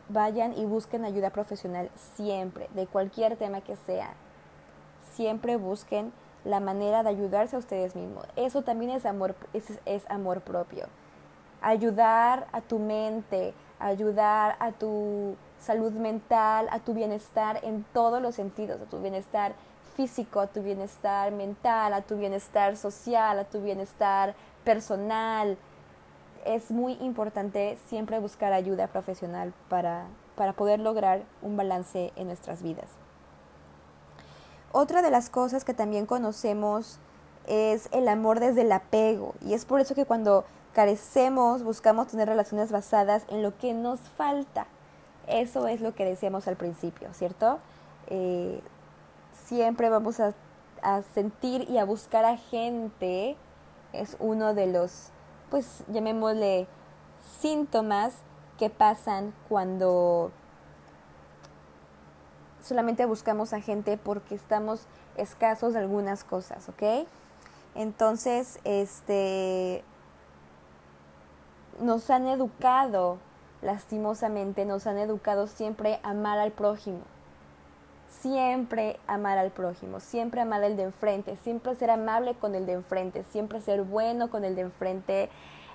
vayan 0.09 0.57
y 0.57 0.65
busquen 0.65 1.05
ayuda 1.05 1.29
profesional 1.29 1.89
siempre, 1.95 2.69
de 2.73 2.87
cualquier 2.87 3.37
tema 3.37 3.61
que 3.61 3.75
sea. 3.75 4.13
siempre 5.13 5.57
busquen 5.57 6.11
la 6.45 6.59
manera 6.59 7.03
de 7.03 7.09
ayudarse 7.09 7.55
a 7.55 7.59
ustedes 7.59 7.95
mismos. 7.95 8.25
Eso 8.35 8.61
también 8.61 8.91
es 8.91 9.05
amor, 9.05 9.35
es, 9.53 10.09
amor 10.09 10.41
propio. 10.41 10.85
Ayudar 11.61 12.47
a 12.51 12.61
tu 12.61 12.79
mente, 12.79 13.53
ayudar 13.79 14.55
a 14.59 14.71
tu 14.71 15.35
salud 15.59 15.91
mental, 15.91 16.67
a 16.71 16.79
tu 16.79 16.93
bienestar 16.93 17.59
en 17.63 17.83
todos 17.93 18.21
los 18.21 18.35
sentidos, 18.35 18.79
a 18.81 18.85
tu 18.85 19.01
bienestar 19.01 19.53
físico, 19.95 20.39
a 20.39 20.47
tu 20.47 20.63
bienestar 20.63 21.31
mental, 21.33 21.93
a 21.93 22.01
tu 22.01 22.17
bienestar 22.17 22.77
social, 22.77 23.39
a 23.39 23.43
tu 23.43 23.61
bienestar 23.61 24.35
personal. 24.63 25.57
Es 26.45 26.71
muy 26.71 26.93
importante 27.01 27.77
siempre 27.87 28.19
buscar 28.19 28.53
ayuda 28.53 28.87
profesional 28.87 29.53
para, 29.67 30.05
para 30.35 30.53
poder 30.53 30.79
lograr 30.79 31.23
un 31.41 31.57
balance 31.57 32.13
en 32.15 32.27
nuestras 32.27 32.63
vidas. 32.63 33.08
Otra 34.71 35.01
de 35.01 35.11
las 35.11 35.29
cosas 35.29 35.63
que 35.63 35.73
también 35.73 36.05
conocemos 36.05 36.99
es 37.47 37.89
el 37.91 38.07
amor 38.07 38.39
desde 38.39 38.61
el 38.61 38.71
apego 38.71 39.33
y 39.43 39.53
es 39.53 39.65
por 39.65 39.81
eso 39.81 39.95
que 39.95 40.05
cuando 40.05 40.45
carecemos 40.73 41.63
buscamos 41.63 42.07
tener 42.07 42.27
relaciones 42.27 42.71
basadas 42.71 43.23
en 43.29 43.41
lo 43.41 43.57
que 43.57 43.73
nos 43.73 43.99
falta. 43.99 44.67
Eso 45.27 45.67
es 45.67 45.81
lo 45.81 45.95
que 45.95 46.05
decíamos 46.05 46.47
al 46.47 46.55
principio, 46.55 47.09
¿cierto? 47.13 47.59
Eh, 48.07 48.61
siempre 49.45 49.89
vamos 49.89 50.19
a, 50.19 50.33
a 50.81 51.01
sentir 51.13 51.67
y 51.69 51.79
a 51.79 51.85
buscar 51.85 52.25
a 52.25 52.37
gente, 52.37 53.35
es 53.93 54.17
uno 54.19 54.53
de 54.53 54.67
los, 54.67 55.09
pues 55.49 55.83
llamémosle, 55.87 56.67
síntomas 57.41 58.13
que 58.57 58.69
pasan 58.69 59.33
cuando 59.47 60.31
solamente 62.69 63.05
buscamos 63.05 63.51
a 63.53 63.59
gente 63.59 63.97
porque 63.97 64.35
estamos 64.35 64.85
escasos 65.17 65.73
de 65.73 65.79
algunas 65.79 66.23
cosas, 66.23 66.69
¿ok? 66.69 67.07
Entonces, 67.75 68.59
este, 68.63 69.83
nos 71.81 72.09
han 72.09 72.27
educado, 72.27 73.17
lastimosamente, 73.61 74.65
nos 74.65 74.87
han 74.87 74.97
educado 74.97 75.47
siempre 75.47 75.99
a 76.03 76.11
amar 76.11 76.39
al 76.39 76.51
prójimo. 76.51 77.01
Siempre 78.07 78.99
amar 79.07 79.37
al 79.37 79.51
prójimo, 79.51 79.99
siempre 79.99 80.41
amar 80.41 80.63
al 80.63 80.77
de 80.77 80.83
enfrente, 80.83 81.37
siempre 81.37 81.75
ser 81.75 81.91
amable 81.91 82.35
con 82.35 82.55
el 82.55 82.65
de 82.65 82.73
enfrente, 82.73 83.23
siempre 83.23 83.61
ser 83.61 83.83
bueno 83.83 84.29
con 84.29 84.45
el 84.45 84.55
de 84.55 84.61
enfrente, 84.61 85.29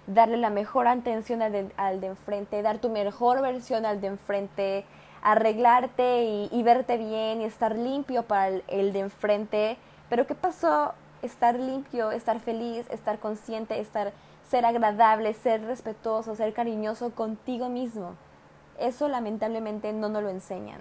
darle 0.06 0.36
la 0.36 0.50
mejor 0.50 0.86
atención 0.86 1.42
al 1.42 1.52
de, 1.52 1.72
al 1.76 2.00
de 2.00 2.08
enfrente, 2.08 2.62
dar 2.62 2.78
tu 2.78 2.90
mejor 2.90 3.40
versión 3.40 3.86
al 3.86 4.00
de 4.00 4.08
enfrente, 4.08 4.84
arreglarte 5.24 6.48
y, 6.52 6.62
verte 6.62 6.98
bien 6.98 7.40
y 7.40 7.44
estar 7.44 7.76
limpio 7.76 8.22
para 8.24 8.48
el, 8.68 8.92
de 8.92 9.00
enfrente. 9.00 9.78
Pero 10.10 10.26
¿qué 10.26 10.34
pasó? 10.34 10.92
Estar 11.22 11.58
limpio, 11.58 12.12
estar 12.12 12.38
feliz, 12.40 12.86
estar 12.90 13.18
consciente, 13.18 13.80
estar, 13.80 14.12
ser 14.46 14.66
agradable, 14.66 15.32
ser 15.32 15.64
respetuoso, 15.64 16.36
ser 16.36 16.52
cariñoso 16.52 17.10
contigo 17.14 17.70
mismo. 17.70 18.14
Eso 18.78 19.08
lamentablemente 19.08 19.94
no 19.94 20.10
nos 20.10 20.22
lo 20.22 20.28
enseñan. 20.28 20.80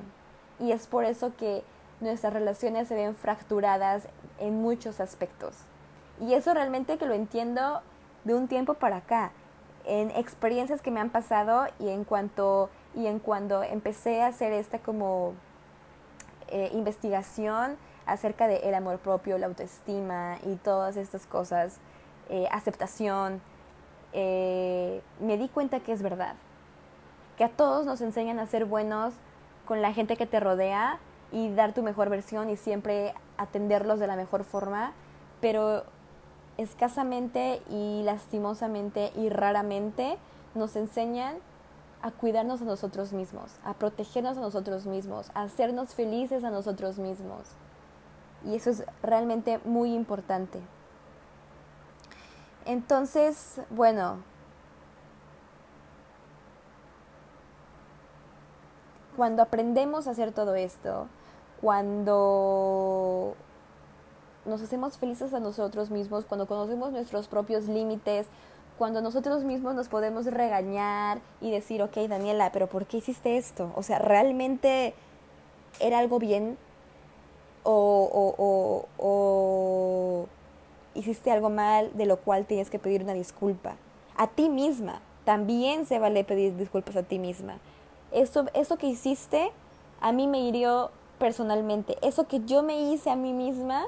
Y 0.59 0.73
es 0.73 0.87
por 0.87 1.05
eso 1.05 1.31
que 1.37 1.63
nuestras 2.01 2.33
relaciones 2.33 2.89
se 2.89 2.95
ven 2.95 3.15
fracturadas 3.15 4.09
en 4.39 4.61
muchos 4.61 4.99
aspectos. 4.99 5.55
Y 6.19 6.33
eso 6.33 6.53
realmente 6.53 6.97
que 6.97 7.05
lo 7.05 7.13
entiendo 7.13 7.81
de 8.25 8.35
un 8.35 8.49
tiempo 8.49 8.73
para 8.73 8.97
acá, 8.97 9.31
en 9.85 10.11
experiencias 10.11 10.81
que 10.81 10.91
me 10.91 10.99
han 10.99 11.09
pasado 11.09 11.67
y 11.79 11.89
en 11.89 12.03
cuanto 12.03 12.69
y 12.95 13.07
en 13.07 13.19
cuando 13.19 13.63
empecé 13.63 14.21
a 14.21 14.27
hacer 14.27 14.53
esta 14.53 14.79
como 14.79 15.33
eh, 16.47 16.69
investigación 16.73 17.77
acerca 18.05 18.47
del 18.47 18.63
el 18.63 18.75
amor 18.75 18.99
propio, 18.99 19.37
la 19.37 19.47
autoestima 19.47 20.37
y 20.45 20.55
todas 20.55 20.97
estas 20.97 21.25
cosas, 21.25 21.77
eh, 22.29 22.47
aceptación, 22.51 23.41
eh, 24.13 25.01
me 25.19 25.37
di 25.37 25.47
cuenta 25.49 25.79
que 25.79 25.91
es 25.91 26.01
verdad, 26.01 26.35
que 27.37 27.43
a 27.43 27.49
todos 27.49 27.85
nos 27.85 28.01
enseñan 28.01 28.39
a 28.39 28.45
ser 28.45 28.65
buenos 28.65 29.13
con 29.65 29.81
la 29.81 29.93
gente 29.93 30.17
que 30.17 30.25
te 30.25 30.39
rodea 30.39 30.99
y 31.31 31.53
dar 31.53 31.73
tu 31.73 31.81
mejor 31.81 32.09
versión 32.09 32.49
y 32.49 32.57
siempre 32.57 33.13
atenderlos 33.37 33.99
de 33.99 34.07
la 34.07 34.15
mejor 34.15 34.43
forma, 34.43 34.93
pero 35.41 35.83
escasamente 36.57 37.61
y 37.69 38.03
lastimosamente 38.03 39.11
y 39.15 39.29
raramente 39.29 40.17
nos 40.53 40.75
enseñan 40.75 41.37
a 42.03 42.11
cuidarnos 42.11 42.61
a 42.61 42.65
nosotros 42.65 43.13
mismos, 43.13 43.55
a 43.63 43.73
protegernos 43.73 44.37
a 44.37 44.41
nosotros 44.41 44.85
mismos, 44.85 45.31
a 45.33 45.43
hacernos 45.43 45.95
felices 45.95 46.43
a 46.43 46.51
nosotros 46.51 46.99
mismos. 46.99 47.47
Y 48.45 48.55
eso 48.55 48.69
es 48.71 48.83
realmente 49.01 49.59
muy 49.63 49.93
importante. 49.93 50.59
Entonces, 52.65 53.61
bueno, 53.69 54.17
cuando 59.15 59.41
aprendemos 59.41 60.05
a 60.05 60.11
hacer 60.11 60.33
todo 60.33 60.55
esto, 60.55 61.07
cuando 61.61 63.35
nos 64.43 64.61
hacemos 64.61 64.97
felices 64.97 65.33
a 65.33 65.39
nosotros 65.39 65.89
mismos, 65.89 66.25
cuando 66.25 66.47
conocemos 66.47 66.91
nuestros 66.91 67.29
propios 67.29 67.69
límites, 67.69 68.27
cuando 68.77 69.01
nosotros 69.01 69.43
mismos 69.43 69.75
nos 69.75 69.87
podemos 69.87 70.25
regañar 70.25 71.21
y 71.41 71.51
decir, 71.51 71.81
ok, 71.81 71.95
Daniela, 72.07 72.51
pero 72.51 72.67
¿por 72.67 72.85
qué 72.85 72.97
hiciste 72.97 73.37
esto? 73.37 73.71
O 73.75 73.83
sea, 73.83 73.99
¿realmente 73.99 74.93
era 75.79 75.99
algo 75.99 76.19
bien? 76.19 76.57
O, 77.63 78.09
o, 78.37 78.87
o, 78.97 80.27
hiciste 80.95 81.31
algo 81.31 81.49
mal 81.49 81.91
de 81.93 82.05
lo 82.05 82.17
cual 82.17 82.45
tienes 82.45 82.69
que 82.69 82.79
pedir 82.79 83.03
una 83.03 83.13
disculpa. 83.13 83.75
A 84.17 84.27
ti 84.27 84.49
misma, 84.49 85.01
también 85.23 85.85
se 85.85 85.99
vale 85.99 86.23
pedir 86.23 86.55
disculpas 86.57 86.95
a 86.95 87.03
ti 87.03 87.19
misma. 87.19 87.59
Eso, 88.11 88.45
eso 88.53 88.77
que 88.77 88.87
hiciste 88.87 89.51
a 90.01 90.11
mí 90.11 90.27
me 90.27 90.39
hirió 90.39 90.91
personalmente. 91.19 91.97
Eso 92.01 92.27
que 92.27 92.41
yo 92.45 92.63
me 92.63 92.91
hice 92.91 93.09
a 93.09 93.15
mí 93.15 93.31
misma 93.31 93.87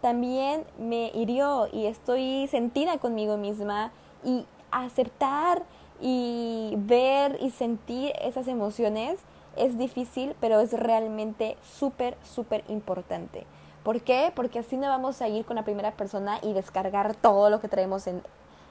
también 0.00 0.64
me 0.78 1.10
hirió 1.14 1.68
y 1.72 1.86
estoy 1.86 2.48
sentida 2.48 2.98
conmigo 2.98 3.36
misma 3.36 3.92
y 4.26 4.44
aceptar 4.70 5.62
y 6.00 6.74
ver 6.76 7.38
y 7.40 7.50
sentir 7.50 8.12
esas 8.20 8.48
emociones 8.48 9.20
es 9.56 9.78
difícil, 9.78 10.36
pero 10.40 10.60
es 10.60 10.72
realmente 10.74 11.56
súper, 11.62 12.18
súper 12.22 12.64
importante. 12.68 13.46
¿Por 13.82 14.02
qué? 14.02 14.32
Porque 14.34 14.58
así 14.58 14.76
no 14.76 14.88
vamos 14.88 15.22
a 15.22 15.28
ir 15.28 15.46
con 15.46 15.56
la 15.56 15.64
primera 15.64 15.92
persona 15.92 16.38
y 16.42 16.52
descargar 16.52 17.14
todo 17.14 17.48
lo 17.48 17.60
que 17.60 17.68
traemos 17.68 18.06
en, 18.06 18.20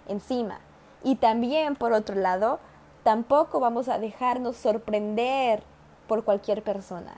encima. 0.08 0.60
Y 1.04 1.16
también, 1.16 1.76
por 1.76 1.94
otro 1.94 2.16
lado, 2.16 2.60
tampoco 3.04 3.60
vamos 3.60 3.88
a 3.88 3.98
dejarnos 3.98 4.58
sorprender 4.58 5.64
por 6.08 6.24
cualquier 6.24 6.64
persona. 6.64 7.16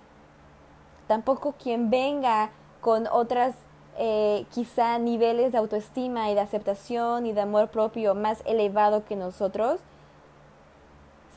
Tampoco 1.07 1.53
quien 1.53 1.89
venga 1.89 2.51
con 2.81 3.07
otras 3.07 3.55
eh, 3.97 4.45
quizá 4.51 4.99
niveles 4.99 5.51
de 5.51 5.57
autoestima 5.57 6.29
y 6.29 6.35
de 6.35 6.41
aceptación 6.41 7.25
y 7.25 7.33
de 7.33 7.41
amor 7.41 7.69
propio 7.69 8.15
más 8.15 8.43
elevado 8.45 9.05
que 9.05 9.15
nosotros, 9.15 9.79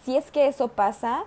si 0.05 0.17
es 0.17 0.31
que 0.31 0.47
eso 0.47 0.69
pasa, 0.69 1.25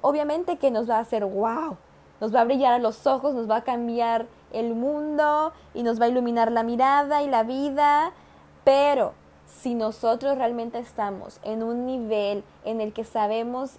obviamente 0.00 0.56
que 0.56 0.70
nos 0.70 0.88
va 0.88 0.96
a 0.96 1.00
hacer 1.00 1.24
wow, 1.24 1.76
nos 2.20 2.34
va 2.34 2.40
a 2.40 2.44
brillar 2.44 2.72
a 2.72 2.78
los 2.78 3.06
ojos, 3.06 3.34
nos 3.34 3.48
va 3.48 3.56
a 3.56 3.64
cambiar 3.64 4.26
el 4.52 4.74
mundo 4.74 5.52
y 5.74 5.82
nos 5.82 6.00
va 6.00 6.06
a 6.06 6.08
iluminar 6.08 6.52
la 6.52 6.62
mirada 6.62 7.22
y 7.22 7.28
la 7.28 7.42
vida, 7.42 8.12
pero 8.64 9.12
si 9.46 9.74
nosotros 9.74 10.36
realmente 10.38 10.78
estamos 10.78 11.40
en 11.42 11.62
un 11.62 11.86
nivel 11.86 12.44
en 12.64 12.80
el 12.80 12.92
que 12.92 13.04
sabemos 13.04 13.78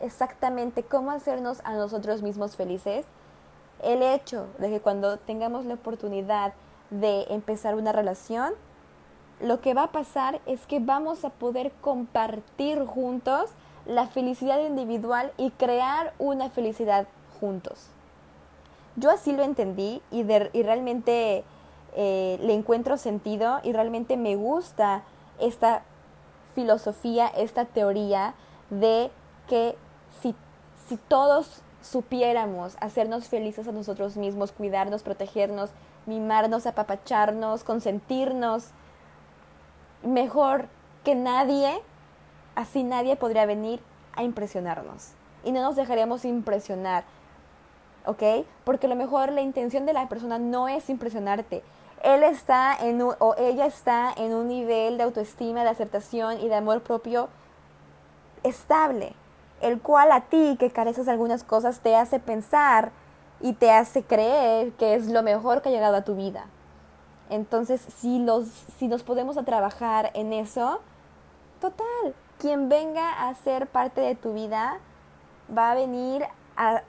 exactamente 0.00 0.82
cómo 0.82 1.10
hacernos 1.10 1.60
a 1.64 1.74
nosotros 1.74 2.22
mismos 2.22 2.56
felices, 2.56 3.06
el 3.82 4.02
hecho 4.02 4.46
de 4.58 4.70
que 4.70 4.80
cuando 4.80 5.16
tengamos 5.18 5.64
la 5.64 5.74
oportunidad 5.74 6.52
de 6.90 7.26
empezar 7.30 7.74
una 7.74 7.92
relación, 7.92 8.52
lo 9.40 9.60
que 9.60 9.74
va 9.74 9.84
a 9.84 9.92
pasar 9.92 10.40
es 10.46 10.66
que 10.66 10.80
vamos 10.80 11.24
a 11.24 11.30
poder 11.30 11.72
compartir 11.80 12.84
juntos 12.84 13.50
la 13.86 14.06
felicidad 14.06 14.60
individual 14.60 15.32
y 15.36 15.50
crear 15.52 16.12
una 16.18 16.50
felicidad 16.50 17.06
juntos. 17.40 17.88
Yo 18.96 19.10
así 19.10 19.32
lo 19.32 19.42
entendí 19.42 20.02
y, 20.10 20.22
realmente 20.24 21.44
eh, 21.96 22.38
le 22.42 22.54
encuentro 22.54 22.98
sentido 22.98 23.60
y 23.62 23.72
realmente 23.72 24.16
me 24.16 24.36
gusta 24.36 25.04
esta 25.38 25.82
filosofía, 26.54 27.28
esta 27.28 27.64
teoría 27.64 28.34
de 28.68 29.10
que 29.48 29.76
si, 30.20 30.34
si 30.86 30.96
todos 30.96 31.62
supiéramos 31.82 32.76
hacernos 32.80 33.28
felices 33.28 33.66
a 33.68 33.72
nosotros 33.72 34.16
mismos, 34.16 34.52
cuidarnos, 34.52 35.02
protegernos, 35.02 35.70
mimarnos, 36.06 36.66
apapacharnos, 36.66 37.64
consentirnos 37.64 38.68
mejor 40.02 40.66
que 41.04 41.14
nadie, 41.14 41.80
así 42.54 42.82
nadie 42.82 43.16
podría 43.16 43.46
venir 43.46 43.80
a 44.14 44.22
impresionarnos. 44.22 45.12
Y 45.44 45.52
no 45.52 45.62
nos 45.62 45.76
dejaríamos 45.76 46.24
impresionar. 46.24 47.04
¿ok? 48.06 48.22
Porque 48.64 48.86
a 48.86 48.90
lo 48.90 48.96
mejor 48.96 49.32
la 49.32 49.40
intención 49.40 49.86
de 49.86 49.92
la 49.92 50.08
persona 50.08 50.38
no 50.38 50.68
es 50.68 50.88
impresionarte. 50.90 51.62
Él 52.02 52.22
está 52.22 52.74
en 52.80 53.02
o 53.02 53.34
ella 53.38 53.66
está 53.66 54.12
en 54.16 54.32
un 54.32 54.48
nivel 54.48 54.96
de 54.96 55.04
autoestima, 55.04 55.64
de 55.64 55.70
aceptación 55.70 56.40
y 56.40 56.48
de 56.48 56.54
amor 56.54 56.82
propio 56.82 57.28
estable, 58.42 59.14
el 59.60 59.80
cual 59.80 60.12
a 60.12 60.22
ti 60.22 60.56
que 60.58 60.70
careces 60.70 61.06
de 61.06 61.12
algunas 61.12 61.44
cosas 61.44 61.80
te 61.80 61.96
hace 61.96 62.18
pensar 62.18 62.92
y 63.40 63.54
te 63.54 63.70
hace 63.70 64.02
creer 64.02 64.72
que 64.72 64.94
es 64.94 65.08
lo 65.08 65.22
mejor 65.22 65.62
que 65.62 65.68
ha 65.68 65.72
llegado 65.72 65.96
a 65.96 66.02
tu 66.02 66.16
vida. 66.16 66.46
Entonces, 67.30 67.80
si, 67.80 68.18
los, 68.18 68.48
si 68.78 68.88
nos 68.88 69.02
podemos 69.02 69.36
a 69.36 69.44
trabajar 69.44 70.10
en 70.14 70.32
eso, 70.32 70.80
total, 71.60 72.14
quien 72.38 72.68
venga 72.68 73.28
a 73.28 73.34
ser 73.34 73.66
parte 73.68 74.00
de 74.00 74.14
tu 74.14 74.34
vida 74.34 74.78
va 75.56 75.70
a 75.70 75.74
venir 75.74 76.24
a, 76.56 76.82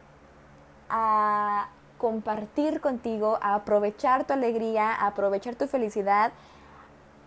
a 0.89 1.69
compartir 1.97 2.81
contigo, 2.81 3.37
a 3.41 3.55
aprovechar 3.55 4.25
tu 4.25 4.33
alegría, 4.33 4.91
a 4.91 5.07
aprovechar 5.07 5.55
tu 5.55 5.67
felicidad, 5.67 6.31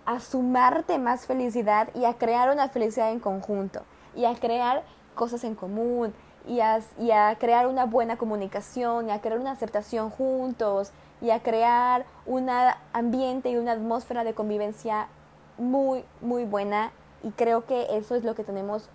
a 0.06 0.20
sumarte 0.20 0.98
más 0.98 1.26
felicidad 1.26 1.88
y 1.94 2.04
a 2.04 2.14
crear 2.14 2.50
una 2.50 2.68
felicidad 2.68 3.10
en 3.10 3.20
conjunto 3.20 3.82
y 4.14 4.24
a 4.24 4.34
crear 4.34 4.82
cosas 5.14 5.44
en 5.44 5.54
común 5.54 6.12
y 6.46 6.60
a, 6.60 7.36
crear 7.38 7.66
una 7.66 7.86
buena 7.86 8.16
comunicación 8.16 9.08
y 9.08 9.12
a 9.12 9.20
crear 9.20 9.38
una 9.38 9.52
aceptación 9.52 10.10
juntos 10.10 10.92
y 11.20 11.30
a 11.30 11.40
crear 11.40 12.04
un 12.26 12.48
ambiente 12.92 13.50
y 13.50 13.56
una 13.56 13.72
atmósfera 13.72 14.24
de 14.24 14.34
convivencia 14.34 15.08
muy, 15.56 16.04
muy 16.20 16.44
buena. 16.44 16.92
Y 17.22 17.30
creo 17.30 17.64
que 17.64 17.96
eso 17.96 18.14
es 18.14 18.24
lo 18.24 18.34
que 18.34 18.44
tenemos 18.44 18.88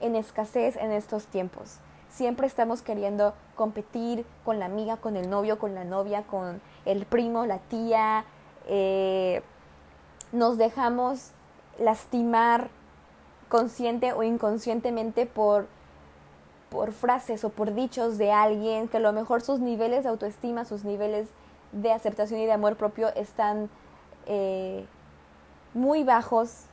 en 0.00 0.16
escasez 0.16 0.76
en 0.76 0.90
estos 0.90 1.26
tiempos. 1.26 1.78
Siempre 2.08 2.46
estamos 2.46 2.82
queriendo 2.82 3.34
competir 3.54 4.24
con 4.44 4.58
la 4.58 4.64
amiga, 4.64 4.96
con 4.96 5.16
el 5.16 5.30
novio, 5.30 5.58
con 5.58 5.74
la 5.74 5.84
novia, 5.84 6.22
con 6.22 6.60
el 6.84 7.06
primo, 7.06 7.46
la 7.46 7.58
tía. 7.58 8.24
Eh, 8.66 9.42
nos 10.32 10.58
dejamos 10.58 11.30
lastimar 11.78 12.70
consciente 13.48 14.12
o 14.12 14.22
inconscientemente 14.22 15.26
por, 15.26 15.66
por 16.70 16.92
frases 16.92 17.44
o 17.44 17.50
por 17.50 17.74
dichos 17.74 18.18
de 18.18 18.32
alguien 18.32 18.88
que 18.88 18.98
a 18.98 19.00
lo 19.00 19.12
mejor 19.12 19.42
sus 19.42 19.60
niveles 19.60 20.04
de 20.04 20.10
autoestima, 20.10 20.64
sus 20.64 20.84
niveles 20.84 21.28
de 21.72 21.92
aceptación 21.92 22.40
y 22.40 22.46
de 22.46 22.52
amor 22.52 22.76
propio 22.76 23.14
están 23.14 23.68
eh, 24.26 24.86
muy 25.74 26.04
bajos 26.04 26.64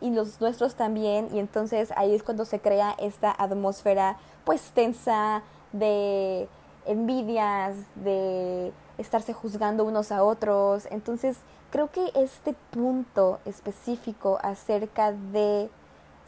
y 0.00 0.10
los 0.10 0.40
nuestros 0.40 0.76
también 0.76 1.28
y 1.32 1.38
entonces 1.40 1.92
ahí 1.96 2.14
es 2.14 2.22
cuando 2.22 2.44
se 2.44 2.60
crea 2.60 2.94
esta 2.98 3.34
atmósfera 3.36 4.16
pues 4.44 4.70
tensa 4.70 5.42
de 5.72 6.48
envidias, 6.86 7.76
de 7.96 8.72
estarse 8.96 9.32
juzgando 9.32 9.84
unos 9.84 10.10
a 10.10 10.24
otros. 10.24 10.88
Entonces 10.90 11.38
creo 11.70 11.90
que 11.90 12.10
este 12.14 12.54
punto 12.70 13.38
específico 13.44 14.38
acerca 14.42 15.12
de 15.12 15.70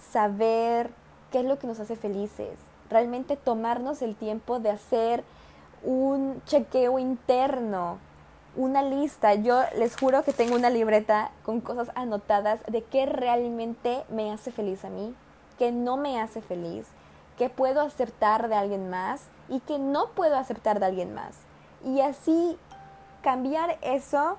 saber 0.01 0.91
qué 1.31 1.41
es 1.41 1.45
lo 1.45 1.59
que 1.59 1.67
nos 1.67 1.81
hace 1.81 1.97
felices, 1.97 2.59
realmente 2.89 3.37
tomarnos 3.37 4.03
el 4.03 4.17
tiempo 4.17 4.59
de 4.59 4.71
hacer 4.71 5.25
un 5.83 6.43
chequeo 6.45 6.99
interno, 6.99 7.99
una 8.57 8.83
lista. 8.83 9.35
Yo 9.35 9.63
les 9.77 9.97
juro 9.97 10.25
que 10.25 10.33
tengo 10.33 10.57
una 10.57 10.71
libreta 10.71 11.31
con 11.45 11.61
cosas 11.61 11.91
anotadas 11.95 12.61
de 12.67 12.83
qué 12.83 13.07
realmente 13.07 14.05
me 14.09 14.33
hace 14.33 14.51
feliz 14.51 14.85
a 14.85 14.91
mí, 14.91 15.15
qué 15.59 15.73
no 15.73 15.97
me 15.97 16.21
hace 16.21 16.41
feliz, 16.41 16.87
qué 17.39 17.49
puedo 17.49 17.81
aceptar 17.81 18.49
de 18.49 18.57
alguien 18.57 18.91
más 18.91 19.23
y 19.49 19.61
qué 19.61 19.79
no 19.79 20.09
puedo 20.11 20.37
aceptar 20.37 20.81
de 20.81 20.87
alguien 20.87 21.15
más. 21.15 21.37
Y 21.85 22.01
así 22.01 22.59
cambiar 23.23 23.79
eso 23.83 24.37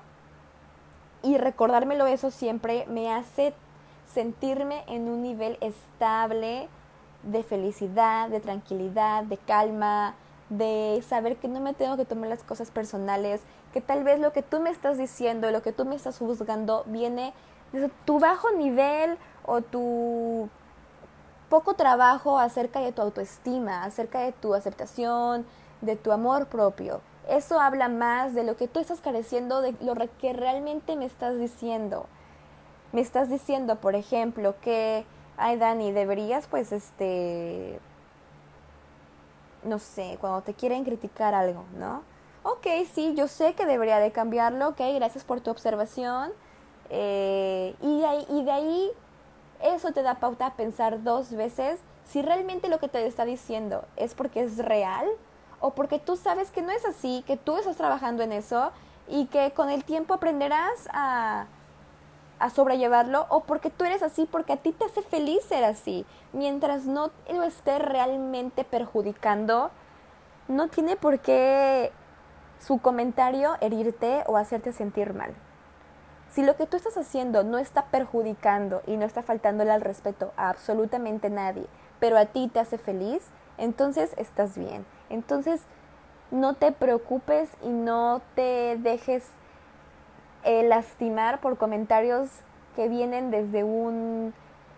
y 1.22 1.38
recordármelo 1.38 2.06
eso 2.06 2.30
siempre 2.30 2.84
me 2.88 3.12
hace 3.12 3.54
sentirme 4.06 4.84
en 4.86 5.08
un 5.08 5.22
nivel 5.22 5.56
estable 5.60 6.68
de 7.22 7.42
felicidad, 7.42 8.28
de 8.28 8.40
tranquilidad, 8.40 9.24
de 9.24 9.38
calma, 9.38 10.14
de 10.48 11.02
saber 11.08 11.36
que 11.36 11.48
no 11.48 11.60
me 11.60 11.74
tengo 11.74 11.96
que 11.96 12.04
tomar 12.04 12.28
las 12.28 12.42
cosas 12.42 12.70
personales, 12.70 13.40
que 13.72 13.80
tal 13.80 14.04
vez 14.04 14.20
lo 14.20 14.32
que 14.32 14.42
tú 14.42 14.60
me 14.60 14.70
estás 14.70 14.98
diciendo, 14.98 15.50
lo 15.50 15.62
que 15.62 15.72
tú 15.72 15.84
me 15.84 15.94
estás 15.94 16.18
juzgando 16.18 16.84
viene 16.86 17.32
de 17.72 17.88
tu 18.04 18.18
bajo 18.18 18.50
nivel 18.52 19.16
o 19.46 19.62
tu 19.62 20.48
poco 21.48 21.74
trabajo 21.74 22.38
acerca 22.38 22.80
de 22.80 22.92
tu 22.92 23.02
autoestima, 23.02 23.84
acerca 23.84 24.20
de 24.20 24.32
tu 24.32 24.54
aceptación, 24.54 25.46
de 25.80 25.96
tu 25.96 26.12
amor 26.12 26.46
propio. 26.46 27.00
Eso 27.28 27.60
habla 27.60 27.88
más 27.88 28.34
de 28.34 28.42
lo 28.42 28.56
que 28.56 28.68
tú 28.68 28.80
estás 28.80 29.00
careciendo, 29.00 29.60
de 29.60 29.74
lo 29.80 29.94
que 30.18 30.32
realmente 30.32 30.96
me 30.96 31.06
estás 31.06 31.38
diciendo 31.38 32.06
me 32.92 33.00
estás 33.00 33.28
diciendo, 33.30 33.76
por 33.76 33.94
ejemplo, 33.94 34.54
que, 34.60 35.04
ay 35.36 35.56
Dani, 35.56 35.92
deberías 35.92 36.46
pues 36.46 36.72
este, 36.72 37.78
no 39.64 39.78
sé, 39.78 40.18
cuando 40.20 40.42
te 40.42 40.54
quieren 40.54 40.84
criticar 40.84 41.34
algo, 41.34 41.64
¿no? 41.78 42.02
Ok, 42.44 42.66
sí, 42.92 43.14
yo 43.14 43.28
sé 43.28 43.54
que 43.54 43.66
debería 43.66 43.98
de 43.98 44.10
cambiarlo, 44.10 44.68
ok, 44.70 44.80
gracias 44.96 45.24
por 45.24 45.40
tu 45.40 45.50
observación. 45.50 46.32
Eh, 46.90 47.74
y, 47.80 48.00
de 48.00 48.06
ahí, 48.06 48.26
y 48.28 48.44
de 48.44 48.52
ahí 48.52 48.90
eso 49.62 49.92
te 49.92 50.02
da 50.02 50.16
pauta 50.16 50.46
a 50.46 50.54
pensar 50.54 51.02
dos 51.02 51.32
veces 51.32 51.80
si 52.04 52.20
realmente 52.20 52.68
lo 52.68 52.80
que 52.80 52.88
te 52.88 53.06
está 53.06 53.24
diciendo 53.24 53.84
es 53.96 54.14
porque 54.14 54.42
es 54.42 54.58
real 54.58 55.06
o 55.60 55.70
porque 55.70 55.98
tú 55.98 56.16
sabes 56.16 56.50
que 56.50 56.60
no 56.60 56.72
es 56.72 56.84
así, 56.84 57.24
que 57.26 57.36
tú 57.36 57.56
estás 57.56 57.76
trabajando 57.76 58.22
en 58.22 58.32
eso 58.32 58.72
y 59.08 59.26
que 59.26 59.52
con 59.52 59.70
el 59.70 59.84
tiempo 59.84 60.14
aprenderás 60.14 60.88
a 60.92 61.46
a 62.42 62.50
sobrellevarlo 62.50 63.26
o 63.28 63.44
porque 63.44 63.70
tú 63.70 63.84
eres 63.84 64.02
así, 64.02 64.26
porque 64.26 64.54
a 64.54 64.56
ti 64.56 64.72
te 64.72 64.84
hace 64.84 65.00
feliz 65.00 65.44
ser 65.44 65.62
así. 65.62 66.04
Mientras 66.32 66.86
no 66.86 67.12
lo 67.32 67.44
esté 67.44 67.78
realmente 67.78 68.64
perjudicando, 68.64 69.70
no 70.48 70.66
tiene 70.66 70.96
por 70.96 71.20
qué 71.20 71.92
su 72.58 72.78
comentario 72.80 73.54
herirte 73.60 74.24
o 74.26 74.36
hacerte 74.36 74.72
sentir 74.72 75.14
mal. 75.14 75.32
Si 76.30 76.42
lo 76.42 76.56
que 76.56 76.66
tú 76.66 76.76
estás 76.76 76.96
haciendo 76.96 77.44
no 77.44 77.58
está 77.58 77.84
perjudicando 77.86 78.82
y 78.88 78.96
no 78.96 79.04
está 79.04 79.22
faltándole 79.22 79.70
al 79.70 79.80
respeto 79.80 80.32
a 80.36 80.48
absolutamente 80.48 81.30
nadie, 81.30 81.66
pero 82.00 82.18
a 82.18 82.26
ti 82.26 82.48
te 82.52 82.58
hace 82.58 82.76
feliz, 82.76 83.22
entonces 83.56 84.14
estás 84.16 84.58
bien. 84.58 84.84
Entonces 85.10 85.62
no 86.32 86.54
te 86.54 86.72
preocupes 86.72 87.50
y 87.62 87.68
no 87.68 88.20
te 88.34 88.76
dejes 88.78 89.30
eh, 90.44 90.62
lastimar 90.64 91.40
por 91.40 91.56
comentarios 91.56 92.28
que 92.74 92.88
vienen 92.88 93.30
desde 93.30 93.64
un 93.64 94.34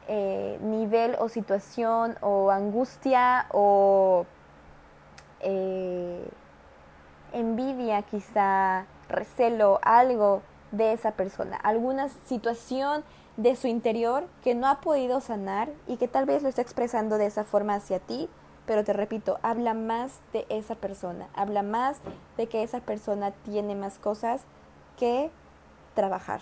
eh, 0.08 0.58
nivel 0.60 1.16
o 1.18 1.28
situación 1.28 2.16
o 2.20 2.50
angustia 2.50 3.46
o 3.52 4.26
eh, 5.40 6.28
envidia 7.32 8.02
quizá, 8.02 8.86
recelo, 9.08 9.80
algo 9.82 10.42
de 10.72 10.92
esa 10.92 11.12
persona, 11.12 11.56
alguna 11.56 12.08
situación 12.08 13.04
de 13.36 13.56
su 13.56 13.66
interior 13.66 14.26
que 14.42 14.54
no 14.54 14.68
ha 14.68 14.80
podido 14.80 15.20
sanar 15.20 15.70
y 15.86 15.96
que 15.96 16.08
tal 16.08 16.26
vez 16.26 16.42
lo 16.42 16.48
está 16.48 16.62
expresando 16.62 17.18
de 17.18 17.26
esa 17.26 17.44
forma 17.44 17.74
hacia 17.74 17.98
ti, 17.98 18.28
pero 18.66 18.84
te 18.84 18.92
repito, 18.92 19.38
habla 19.42 19.74
más 19.74 20.20
de 20.32 20.46
esa 20.48 20.74
persona, 20.74 21.28
habla 21.34 21.62
más 21.62 22.00
de 22.36 22.46
que 22.46 22.62
esa 22.62 22.80
persona 22.80 23.32
tiene 23.44 23.74
más 23.74 23.98
cosas 23.98 24.42
que 24.96 25.30
trabajar. 25.94 26.40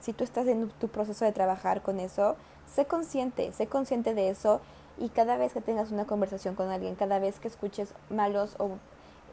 Si 0.00 0.12
tú 0.12 0.24
estás 0.24 0.46
en 0.46 0.70
tu 0.70 0.88
proceso 0.88 1.24
de 1.24 1.32
trabajar 1.32 1.82
con 1.82 2.00
eso, 2.00 2.36
sé 2.66 2.86
consciente, 2.86 3.52
sé 3.52 3.66
consciente 3.66 4.14
de 4.14 4.30
eso 4.30 4.60
y 4.98 5.08
cada 5.08 5.36
vez 5.36 5.52
que 5.52 5.60
tengas 5.60 5.92
una 5.92 6.06
conversación 6.06 6.54
con 6.54 6.70
alguien, 6.70 6.94
cada 6.94 7.18
vez 7.18 7.40
que 7.40 7.48
escuches 7.48 7.94
malos 8.08 8.54
o 8.58 8.70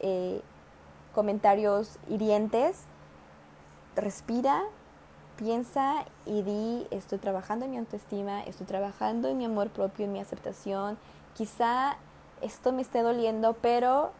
eh, 0.00 0.40
comentarios 1.14 1.98
hirientes, 2.08 2.84
respira, 3.96 4.62
piensa 5.36 6.04
y 6.26 6.42
di, 6.42 6.86
estoy 6.90 7.18
trabajando 7.18 7.64
en 7.64 7.70
mi 7.70 7.78
autoestima, 7.78 8.42
estoy 8.42 8.66
trabajando 8.66 9.28
en 9.28 9.38
mi 9.38 9.44
amor 9.44 9.70
propio, 9.70 10.04
en 10.04 10.12
mi 10.12 10.20
aceptación. 10.20 10.98
Quizá 11.34 11.96
esto 12.40 12.72
me 12.72 12.82
esté 12.82 13.02
doliendo, 13.02 13.54
pero 13.54 14.12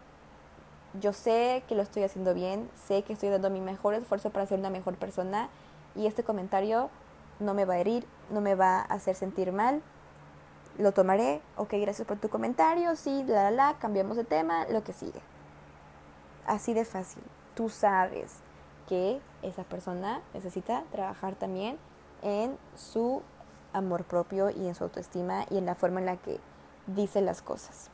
yo 0.94 1.12
sé 1.12 1.62
que 1.68 1.74
lo 1.74 1.82
estoy 1.82 2.02
haciendo 2.02 2.34
bien, 2.34 2.70
sé 2.74 3.02
que 3.02 3.12
estoy 3.12 3.28
dando 3.28 3.50
mi 3.50 3.60
mejor 3.60 3.94
esfuerzo 3.94 4.30
para 4.30 4.46
ser 4.46 4.58
una 4.58 4.70
mejor 4.70 4.96
persona 4.96 5.48
y 5.94 6.06
este 6.06 6.24
comentario 6.24 6.90
no 7.40 7.54
me 7.54 7.64
va 7.64 7.74
a 7.74 7.78
herir, 7.78 8.06
no 8.30 8.40
me 8.40 8.54
va 8.54 8.80
a 8.80 8.82
hacer 8.82 9.14
sentir 9.14 9.52
mal. 9.52 9.82
Lo 10.78 10.92
tomaré, 10.92 11.42
ok, 11.56 11.74
gracias 11.80 12.06
por 12.06 12.18
tu 12.18 12.28
comentario, 12.28 12.94
sí, 12.96 13.24
la, 13.26 13.50
la, 13.50 13.50
la, 13.50 13.78
cambiamos 13.78 14.16
de 14.16 14.24
tema, 14.24 14.66
lo 14.68 14.84
que 14.84 14.92
sigue. 14.92 15.20
Así 16.46 16.72
de 16.72 16.84
fácil. 16.84 17.22
Tú 17.54 17.68
sabes 17.68 18.36
que 18.88 19.20
esa 19.42 19.64
persona 19.64 20.22
necesita 20.32 20.84
trabajar 20.92 21.34
también 21.34 21.78
en 22.22 22.56
su 22.76 23.22
amor 23.72 24.04
propio 24.04 24.50
y 24.50 24.66
en 24.66 24.74
su 24.74 24.84
autoestima 24.84 25.44
y 25.50 25.58
en 25.58 25.66
la 25.66 25.74
forma 25.74 26.00
en 26.00 26.06
la 26.06 26.16
que 26.16 26.40
dice 26.86 27.20
las 27.20 27.42
cosas. 27.42 27.90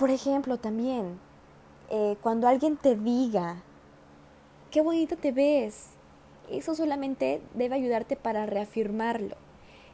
Por 0.00 0.10
ejemplo, 0.10 0.56
también, 0.56 1.20
eh, 1.90 2.16
cuando 2.22 2.48
alguien 2.48 2.78
te 2.78 2.96
diga, 2.96 3.62
qué 4.70 4.80
bonita 4.80 5.14
te 5.14 5.30
ves, 5.30 5.90
eso 6.50 6.74
solamente 6.74 7.42
debe 7.52 7.74
ayudarte 7.74 8.16
para 8.16 8.46
reafirmarlo. 8.46 9.36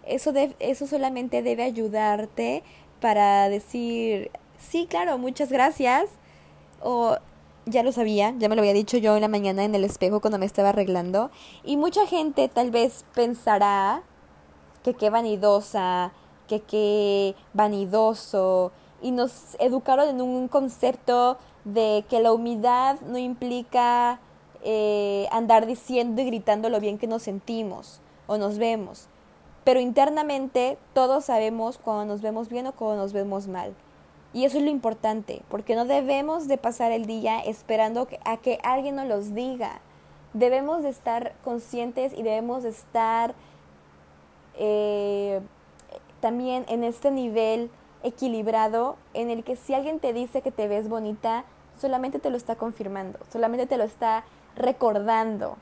Eso, 0.07 0.33
eso 0.61 0.87
solamente 0.87 1.43
debe 1.43 1.65
ayudarte 1.65 2.63
para 3.01 3.49
decir, 3.49 4.31
sí, 4.59 4.87
claro, 4.89 5.19
muchas 5.19 5.51
gracias. 5.51 6.09
O 6.81 7.17
ya 7.65 7.83
lo 7.83 7.91
sabía, 7.91 8.33
ya 8.39 8.49
me 8.49 8.55
lo 8.55 8.63
había 8.63 8.75
dicho 8.75 8.99
yo 8.99 9.17
en 9.17 9.23
la 9.23 9.29
mañana 9.29 9.65
en 9.65 9.75
el 9.75 9.83
espejo 9.83 10.21
cuando 10.21 10.39
me 10.39 10.47
estaba 10.47 10.69
arreglando. 10.69 11.33
Y 11.65 11.77
mucha 11.77 12.07
gente 12.07 12.49
tal 12.49 12.71
vez 12.71 13.05
pensará 13.13 14.05
que 14.85 14.95
qué 14.95 15.11
vanidosa, 15.11 16.13
que 16.47 16.61
qué 16.61 17.35
vanidoso. 17.55 18.71
Y 19.03 19.11
nos 19.11 19.57
educaron 19.59 20.09
en 20.09 20.21
un 20.21 20.49
concepto 20.49 21.39
de 21.65 22.05
que 22.09 22.21
la 22.21 22.33
humildad 22.33 23.01
no 23.01 23.19
implica 23.19 24.21
eh, 24.63 25.29
andar 25.31 25.67
diciendo 25.67 26.23
y 26.23 26.27
gritando 26.27 26.69
lo 26.71 26.81
bien 26.81 26.99
que 26.99 27.07
nos 27.07 27.23
sentimos 27.23 28.01
o 28.27 28.39
nos 28.39 28.59
vemos. 28.59 29.09
Pero 29.65 29.81
internamente 29.81 30.79
todos 30.93 31.25
sabemos 31.25 31.79
cuando 31.79 32.05
nos 32.05 32.23
vemos 32.23 32.49
bien 32.49 32.67
o 32.67 32.73
cuando 32.73 33.03
nos 33.03 33.13
vemos 33.13 33.49
mal. 33.49 33.75
Y 34.33 34.45
eso 34.45 34.59
es 34.59 34.65
lo 34.65 34.71
importante, 34.71 35.43
porque 35.49 35.75
no 35.75 35.87
debemos 35.87 36.47
de 36.47 36.59
pasar 36.59 36.93
el 36.93 37.07
día 37.07 37.41
esperando 37.41 38.07
a 38.25 38.37
que 38.37 38.59
alguien 38.63 38.97
nos 38.97 39.07
los 39.07 39.35
diga. 39.35 39.81
Debemos 40.35 40.83
de 40.83 40.91
estar 40.91 41.33
conscientes 41.43 42.13
y 42.13 42.23
debemos 42.23 42.63
de 42.63 42.69
estar 42.69 43.35
eh, 44.57 45.41
también 46.21 46.65
en 46.69 46.85
este 46.85 47.11
nivel 47.11 47.71
equilibrado 48.07 48.97
en 49.15 49.31
el 49.31 49.45
que 49.45 49.57
si 49.57 49.75
alguien 49.75 50.01
te 50.01 50.13
dice 50.13 50.43
que 50.43 50.53
te 50.53 50.69
ves 50.69 50.89
bonita, 50.89 51.45
solamente 51.79 52.19
te 52.19 52.31
lo 52.31 52.37
está 52.37 52.57
confirmando, 52.57 53.19
solamente 53.33 53.67
te 53.67 53.77
lo 53.77 53.85
está 53.85 54.25
recordando, 54.55 55.57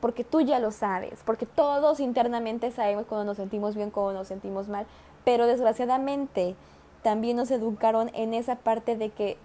porque 0.00 0.24
tú 0.24 0.40
ya 0.40 0.58
lo 0.58 0.70
sabes, 0.70 1.20
porque 1.24 1.46
todos 1.46 2.00
internamente 2.00 2.70
sabemos 2.70 3.06
cuando 3.06 3.24
nos 3.24 3.36
sentimos 3.36 3.74
bien, 3.74 3.90
cuando 3.90 4.12
nos 4.12 4.28
sentimos 4.28 4.68
mal, 4.68 4.86
pero 5.24 5.46
desgraciadamente 5.46 6.56
también 7.02 7.36
nos 7.36 7.50
educaron 7.50 8.10
en 8.14 8.34
esa 8.34 8.56
parte 8.56 8.96
de 8.96 9.10
que 9.10 9.36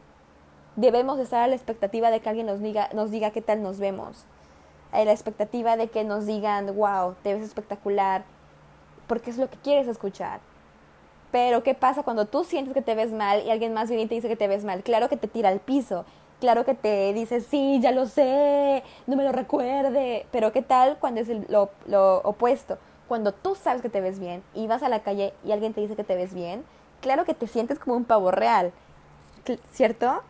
debemos 0.76 1.20
estar 1.20 1.42
a 1.42 1.48
la 1.48 1.56
expectativa 1.56 2.12
de 2.12 2.20
que 2.20 2.30
alguien 2.30 2.46
nos 2.46 2.60
diga, 2.60 2.90
nos 2.94 3.10
diga 3.10 3.32
qué 3.32 3.42
tal 3.42 3.64
nos 3.64 3.80
vemos, 3.80 4.26
a 4.92 5.04
la 5.04 5.12
expectativa 5.12 5.78
de 5.78 5.90
que 5.90 6.04
nos 6.04 6.26
digan, 6.26 6.76
wow, 6.76 7.16
te 7.24 7.34
ves 7.34 7.44
espectacular, 7.44 8.24
porque 9.08 9.30
es 9.30 9.38
lo 9.38 9.50
que 9.50 9.58
quieres 9.58 9.88
escuchar. 9.88 10.40
Pero 11.32 11.64
¿qué 11.64 11.74
pasa 11.74 12.04
cuando 12.04 12.26
tú 12.26 12.44
sientes 12.44 12.74
que 12.74 12.82
te 12.82 12.96
ves 12.96 13.12
mal 13.12 13.44
y 13.46 13.52
alguien 13.52 13.74
más 13.74 13.90
viene 13.90 14.08
te 14.08 14.16
dice 14.16 14.28
que 14.28 14.36
te 14.36 14.48
ves 14.48 14.64
mal? 14.64 14.84
Claro 14.84 15.10
que 15.10 15.18
te 15.18 15.28
tira 15.28 15.50
al 15.50 15.60
piso, 15.60 16.06
claro 16.40 16.66
que 16.66 16.74
te 16.74 17.14
dice, 17.14 17.42
sí, 17.42 17.80
ya 17.82 17.92
lo 17.92 18.06
sé, 18.06 18.84
no 19.08 19.16
me 19.16 19.24
lo 19.24 19.32
recuerde, 19.32 20.26
pero 20.32 20.52
¿qué 20.52 20.62
tal 20.62 20.98
cuando 21.00 21.22
es 21.22 21.28
lo, 21.50 21.70
lo 21.88 22.18
opuesto? 22.24 22.78
Cuando 23.08 23.34
tú 23.34 23.56
sabes 23.56 23.82
que 23.82 23.90
te 23.90 24.02
ves 24.02 24.20
bien 24.20 24.44
y 24.54 24.68
vas 24.68 24.84
a 24.84 24.90
la 24.90 25.02
calle 25.02 25.34
y 25.46 25.52
alguien 25.52 25.74
te 25.74 25.82
dice 25.82 25.96
que 25.96 26.04
te 26.04 26.16
ves 26.16 26.34
bien, 26.34 26.64
claro 27.02 27.26
que 27.26 27.34
te 27.34 27.48
sientes 27.48 27.80
como 27.80 27.96
un 27.96 28.06
pavo 28.06 28.32
real, 28.32 28.72
¿cierto? 29.72 30.22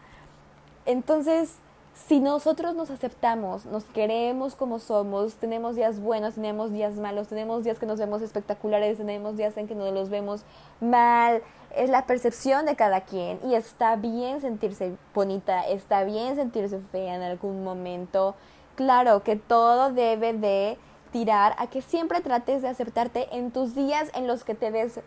Entonces, 0.86 1.57
si 2.05 2.19
nosotros 2.19 2.75
nos 2.75 2.91
aceptamos, 2.91 3.65
nos 3.65 3.83
queremos 3.86 4.55
como 4.55 4.79
somos, 4.79 5.36
tenemos 5.36 5.75
días 5.75 5.99
buenos, 5.99 6.36
tenemos 6.36 6.71
días 6.71 6.95
malos, 6.95 7.27
tenemos 7.27 7.63
días 7.63 7.79
que 7.79 7.86
nos 7.86 7.97
vemos 7.97 8.21
espectaculares, 8.21 8.97
tenemos 8.97 9.36
días 9.36 9.57
en 9.57 9.67
que 9.67 9.73
nos 9.73 9.91
los 9.91 10.10
vemos 10.10 10.43
mal, 10.79 11.41
es 11.75 11.89
la 11.89 12.05
percepción 12.05 12.65
de 12.65 12.75
cada 12.75 13.01
quien 13.01 13.39
y 13.43 13.55
está 13.55 13.95
bien 13.95 14.41
sentirse 14.41 14.95
bonita, 15.13 15.67
está 15.67 16.03
bien 16.03 16.36
sentirse 16.36 16.79
fea 16.79 17.15
en 17.15 17.23
algún 17.23 17.63
momento. 17.63 18.36
Claro 18.75 19.23
que 19.23 19.36
todo 19.36 19.91
debe 19.91 20.33
de 20.33 20.77
tirar 21.12 21.55
a 21.57 21.67
que 21.67 21.81
siempre 21.81 22.21
trates 22.21 22.62
de 22.62 22.67
aceptarte 22.67 23.36
en 23.36 23.51
tus 23.51 23.73
días 23.73 24.12
en 24.13 24.27
los 24.27 24.43
que 24.43 24.53
te 24.53 24.69
ves 24.69 25.01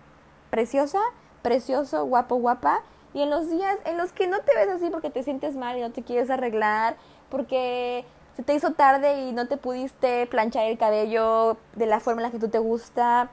preciosa, 0.51 1.01
precioso, 1.43 2.05
guapo, 2.05 2.37
guapa 2.37 2.83
y 3.15 3.23
en 3.23 3.31
los 3.31 3.51
días 3.51 3.77
en 3.85 3.97
los 3.97 4.13
que 4.13 4.27
no 4.27 4.41
te 4.41 4.55
ves 4.55 4.69
así 4.69 4.91
porque 4.91 5.11
te 5.11 5.23
sientes 5.23 5.57
mal 5.57 5.77
y 5.77 5.81
no 5.81 5.91
te 5.91 6.03
quieres 6.03 6.31
arreglar, 6.31 6.97
porque 7.29 8.05
se 8.37 8.43
te 8.43 8.55
hizo 8.55 8.73
tarde 8.73 9.23
y 9.23 9.33
no 9.33 9.49
te 9.49 9.57
pudiste 9.57 10.27
planchar 10.27 10.67
el 10.67 10.79
cabello 10.79 11.57
de 11.75 11.87
la 11.87 12.01
forma 12.01 12.21
en 12.23 12.29
la 12.29 12.31
que 12.31 12.39
tú 12.39 12.49
te 12.49 12.59
gusta, 12.59 13.31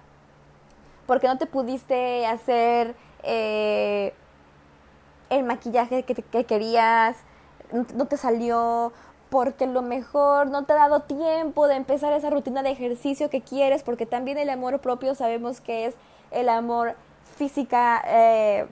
porque 1.06 1.28
no 1.28 1.38
te 1.38 1.46
pudiste 1.46 2.26
hacer 2.26 2.96
eh, 3.24 4.13
el 5.30 5.44
maquillaje 5.44 6.04
que, 6.04 6.16
que 6.16 6.44
querías, 6.46 7.18
no 7.72 8.06
te 8.06 8.18
salió, 8.18 8.94
porque 9.30 9.68
lo 9.68 9.82
mejor 9.82 10.48
no 10.48 10.63
te 10.63 10.74
ha 10.74 10.78
dado 10.78 11.02
tiempo 11.02 11.68
de 11.68 11.76
empezar 11.76 12.13
esa 12.13 12.30
rutina 12.30 12.63
de 12.63 12.72
ejercicio 12.72 13.30
que 13.30 13.42
quieres, 13.42 13.84
porque 13.84 14.06
también 14.06 14.38
el 14.38 14.50
amor 14.50 14.80
propio 14.80 15.16
sabemos 15.16 15.60
que 15.60 15.88
es 15.88 15.96
el 16.32 16.50
amor 16.50 16.96
física, 17.36 18.02
eh, 18.08 18.68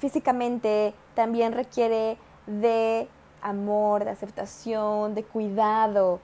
físicamente 0.00 0.94
también 1.14 1.52
requiere 1.52 2.16
de 2.46 3.06
amor, 3.42 4.04
de 4.04 4.10
aceptación, 4.10 5.14
de 5.14 5.22
cuidado. 5.22 6.20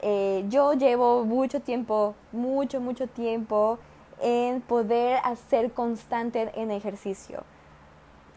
Eh, 0.00 0.44
yo 0.48 0.72
llevo 0.72 1.24
mucho 1.24 1.60
tiempo, 1.60 2.14
mucho, 2.32 2.80
mucho 2.80 3.06
tiempo 3.06 3.78
en 4.20 4.60
poder 4.62 5.20
hacer 5.24 5.72
constante 5.72 6.50
en 6.56 6.70
ejercicio. 6.70 7.44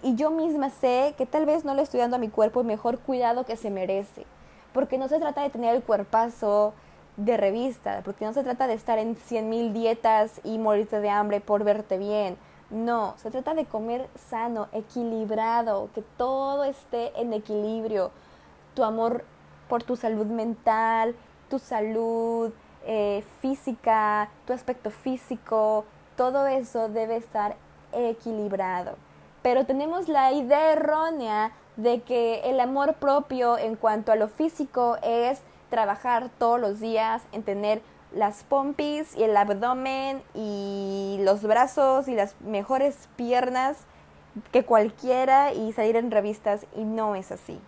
Y 0.03 0.15
yo 0.15 0.29
misma 0.29 0.69
sé 0.69 1.15
que 1.17 1.25
tal 1.25 1.45
vez 1.45 1.65
no 1.65 1.73
le 1.73 1.81
estoy 1.81 2.01
dando 2.01 2.17
a 2.17 2.19
mi 2.19 2.29
cuerpo 2.29 2.61
el 2.61 2.67
mejor 2.67 2.99
cuidado 2.99 3.45
que 3.45 3.55
se 3.55 3.71
merece. 3.71 4.25
Porque 4.73 4.97
no 4.97 5.07
se 5.07 5.19
trata 5.19 5.41
de 5.41 5.49
tener 5.49 5.73
el 5.73 5.81
cuerpazo 5.81 6.73
de 7.15 7.35
revista, 7.35 8.01
porque 8.05 8.25
no 8.25 8.33
se 8.33 8.43
trata 8.43 8.67
de 8.67 8.75
estar 8.75 8.99
en 8.99 9.15
100.000 9.15 9.73
dietas 9.73 10.39
y 10.43 10.59
morirte 10.59 10.99
de 10.99 11.09
hambre 11.09 11.41
por 11.41 11.63
verte 11.63 11.97
bien 11.97 12.37
no, 12.69 13.15
se 13.17 13.31
trata 13.31 13.53
de 13.53 13.65
comer 13.65 14.09
sano, 14.29 14.67
equilibrado, 14.73 15.89
que 15.95 16.01
todo 16.01 16.63
esté 16.65 17.19
en 17.19 17.33
equilibrio. 17.33 18.11
Tu 18.73 18.83
amor 18.83 19.23
por 19.69 19.83
tu 19.83 19.95
salud 19.95 20.25
mental, 20.25 21.15
tu 21.49 21.59
salud 21.59 22.51
eh, 22.85 23.23
física, 23.41 24.29
tu 24.45 24.53
aspecto 24.53 24.91
físico, 24.91 25.85
todo 26.15 26.47
eso 26.47 26.89
debe 26.89 27.17
estar 27.17 27.55
equilibrado. 27.93 28.95
Pero 29.41 29.65
tenemos 29.65 30.09
la 30.09 30.33
idea 30.33 30.73
errónea 30.73 31.53
de 31.77 32.01
que 32.01 32.41
el 32.49 32.59
amor 32.59 32.95
propio 32.95 33.57
en 33.57 33.75
cuanto 33.75 34.11
a 34.11 34.15
lo 34.15 34.27
físico 34.27 34.97
es 35.03 35.39
trabajar 35.69 36.29
todos 36.37 36.59
los 36.59 36.79
días 36.79 37.23
en 37.31 37.43
tener 37.43 37.81
las 38.13 38.43
pompis 38.43 39.15
y 39.15 39.23
el 39.23 39.35
abdomen 39.35 40.21
y 40.33 41.17
los 41.21 41.43
brazos 41.43 42.07
y 42.07 42.15
las 42.15 42.39
mejores 42.41 43.09
piernas 43.15 43.77
que 44.51 44.63
cualquiera 44.63 45.53
y 45.53 45.73
salir 45.73 45.95
en 45.95 46.11
revistas 46.11 46.65
y 46.75 46.83
no 46.83 47.15
es 47.15 47.31
así. 47.31 47.59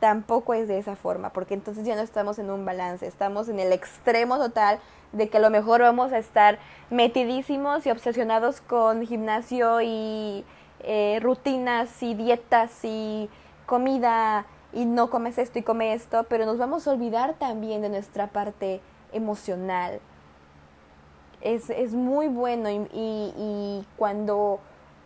Tampoco 0.00 0.54
es 0.54 0.68
de 0.68 0.78
esa 0.78 0.96
forma, 0.96 1.30
porque 1.30 1.54
entonces 1.54 1.84
ya 1.84 1.94
no 1.94 2.02
estamos 2.02 2.38
en 2.38 2.50
un 2.50 2.64
balance, 2.64 3.06
estamos 3.06 3.48
en 3.48 3.60
el 3.60 3.72
extremo 3.72 4.38
total 4.38 4.78
de 5.12 5.28
que 5.28 5.36
a 5.38 5.40
lo 5.40 5.50
mejor 5.50 5.82
vamos 5.82 6.12
a 6.12 6.18
estar 6.18 6.58
metidísimos 6.88 7.84
y 7.86 7.90
obsesionados 7.90 8.60
con 8.60 9.06
gimnasio 9.06 9.80
y 9.82 10.44
eh, 10.80 11.18
rutinas 11.20 12.02
y 12.02 12.14
dietas 12.14 12.70
y 12.84 13.28
comida 13.66 14.46
y 14.72 14.84
no 14.84 15.10
comes 15.10 15.36
esto 15.36 15.58
y 15.58 15.62
come 15.62 15.92
esto, 15.92 16.24
pero 16.28 16.46
nos 16.46 16.58
vamos 16.58 16.86
a 16.86 16.92
olvidar 16.92 17.34
también 17.34 17.82
de 17.82 17.88
nuestra 17.88 18.28
parte 18.28 18.80
emocional. 19.12 20.00
Es, 21.40 21.70
es 21.70 21.94
muy 21.94 22.28
bueno 22.28 22.68
y, 22.70 23.86
cuando 23.96 24.60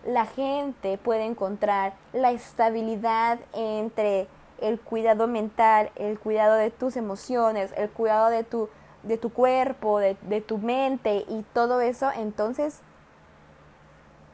la 0.05 0.27
gente 0.27 0.99
puede 0.99 1.25
encontrar 1.25 1.95
la 2.13 2.33
estabilidad 2.33 3.39
entre 3.53 4.27
el 4.61 4.81
cuidado 4.81 5.27
mental, 5.27 5.91
el 5.97 6.19
cuidado 6.19 6.55
de 6.57 6.71
tus 6.71 6.97
emociones, 6.97 7.73
el 7.77 7.89
cuidado 7.91 8.31
de 8.31 8.45
tu, 8.45 8.69
de 9.03 9.17
tu 9.17 9.33
cuerpo, 9.33 9.99
de, 9.99 10.17
de 10.23 10.41
tu 10.41 10.59
mente 10.59 11.25
y 11.29 11.45
todo 11.53 11.81
eso, 11.81 12.11
entonces 12.15 12.81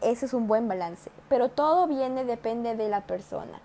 ese 0.00 0.26
es 0.26 0.34
un 0.34 0.48
buen 0.48 0.66
balance. 0.68 1.10
Pero 1.28 1.48
todo 1.50 1.86
viene, 1.86 2.24
depende 2.24 2.74
de 2.74 2.88
la 2.88 3.02
persona. 3.02 3.60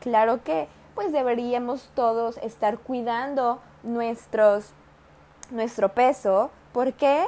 Claro 0.00 0.42
que 0.42 0.68
pues 0.94 1.12
deberíamos 1.12 1.88
todos 1.94 2.36
estar 2.38 2.78
cuidando 2.78 3.60
nuestros 3.82 4.72
nuestro 5.50 5.90
peso. 5.90 6.50
¿Por 6.72 6.92
qué? 6.92 7.26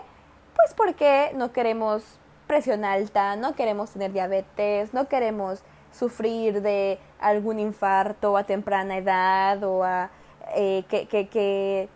Pues 0.54 0.74
porque 0.74 1.32
no 1.34 1.52
queremos 1.52 2.02
presión 2.46 2.84
alta, 2.84 3.36
no 3.36 3.54
queremos 3.54 3.90
tener 3.90 4.12
diabetes, 4.12 4.92
no 4.92 5.08
queremos 5.08 5.62
sufrir 5.92 6.62
de 6.62 6.98
algún 7.20 7.58
infarto 7.58 8.36
a 8.36 8.44
temprana 8.44 8.96
edad 8.96 9.62
o 9.62 9.84
a 9.84 10.10
eh, 10.54 10.84
que, 10.88 11.88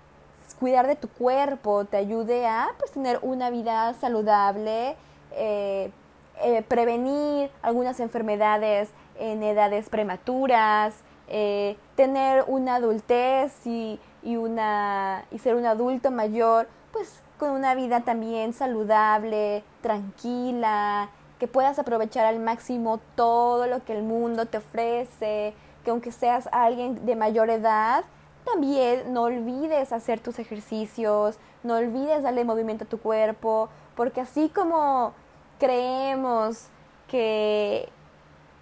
cuidar 0.58 0.86
de 0.86 0.96
tu 0.96 1.08
cuerpo 1.08 1.84
te 1.84 1.98
ayude 1.98 2.46
a 2.46 2.68
pues, 2.78 2.92
tener 2.92 3.18
una 3.22 3.50
vida 3.50 3.92
saludable, 3.94 4.96
eh, 5.32 5.90
eh, 6.42 6.62
prevenir 6.62 7.50
algunas 7.62 8.00
enfermedades 8.00 8.88
en 9.18 9.42
edades 9.42 9.88
prematuras, 9.88 10.94
tener 11.96 12.44
una 12.46 12.76
adultez 12.76 13.66
y, 13.66 13.98
y, 14.26 14.36
una, 14.36 15.24
y 15.30 15.38
ser 15.38 15.54
un 15.54 15.64
adulto 15.66 16.10
mayor, 16.10 16.66
pues 16.92 17.20
con 17.38 17.50
una 17.50 17.76
vida 17.76 18.00
también 18.00 18.52
saludable, 18.52 19.62
tranquila, 19.82 21.10
que 21.38 21.46
puedas 21.46 21.78
aprovechar 21.78 22.26
al 22.26 22.40
máximo 22.40 22.98
todo 23.14 23.68
lo 23.68 23.84
que 23.84 23.96
el 23.96 24.02
mundo 24.02 24.46
te 24.46 24.58
ofrece, 24.58 25.54
que 25.84 25.90
aunque 25.90 26.10
seas 26.10 26.48
alguien 26.50 27.06
de 27.06 27.14
mayor 27.14 27.50
edad, 27.50 28.04
también 28.44 29.12
no 29.12 29.22
olvides 29.22 29.92
hacer 29.92 30.18
tus 30.18 30.40
ejercicios, 30.40 31.38
no 31.62 31.76
olvides 31.76 32.24
darle 32.24 32.44
movimiento 32.44 32.84
a 32.84 32.88
tu 32.88 32.98
cuerpo, 32.98 33.68
porque 33.94 34.20
así 34.20 34.48
como 34.48 35.12
creemos 35.60 36.66
que 37.06 37.88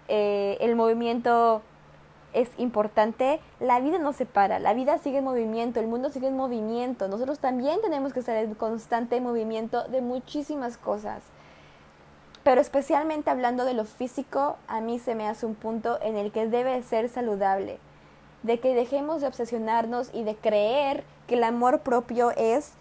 eh, 0.09 0.59
el 0.61 0.77
movimiento 0.77 1.63
es 2.35 2.51
importante, 2.59 3.41
la 3.61 3.81
vida 3.81 3.99
no 3.99 4.13
se 4.13 4.27
para, 4.27 4.59
la 4.59 4.75
vida 4.75 4.99
sigue 4.99 5.19
en 5.19 5.25
movimiento, 5.25 5.81
el 5.81 5.87
mundo 5.87 6.11
sigue 6.11 6.27
en 6.27 6.37
movimiento, 6.37 7.09
nosotros 7.09 7.39
también 7.39 7.81
tenemos 7.81 8.13
que 8.13 8.21
estar 8.21 8.37
en 8.37 8.55
constante 8.55 9.21
movimiento 9.21 9.85
de 9.89 10.01
muchísimas 10.01 10.77
cosas. 10.77 11.23
Pero 12.43 12.61
especialmente 12.61 13.31
hablando 13.31 13.65
de 13.65 13.73
lo 13.73 13.85
físico, 13.85 14.59
a 14.69 14.81
mí 14.81 14.99
se 14.99 15.15
me 15.15 15.27
hace 15.27 15.47
un 15.47 15.55
punto 15.55 15.99
en 16.03 16.17
el 16.17 16.31
que 16.33 16.47
debe 16.47 16.83
ser 16.83 17.09
saludable, 17.09 17.79
de 18.43 18.61
que 18.61 18.75
dejemos 18.75 19.23
de 19.23 19.29
obsesionarnos 19.29 20.11
y 20.13 20.25
de 20.25 20.37
creer 20.37 21.05
que 21.27 21.37
el 21.37 21.45
amor 21.45 21.81
propio 21.81 22.33
es 22.33 22.73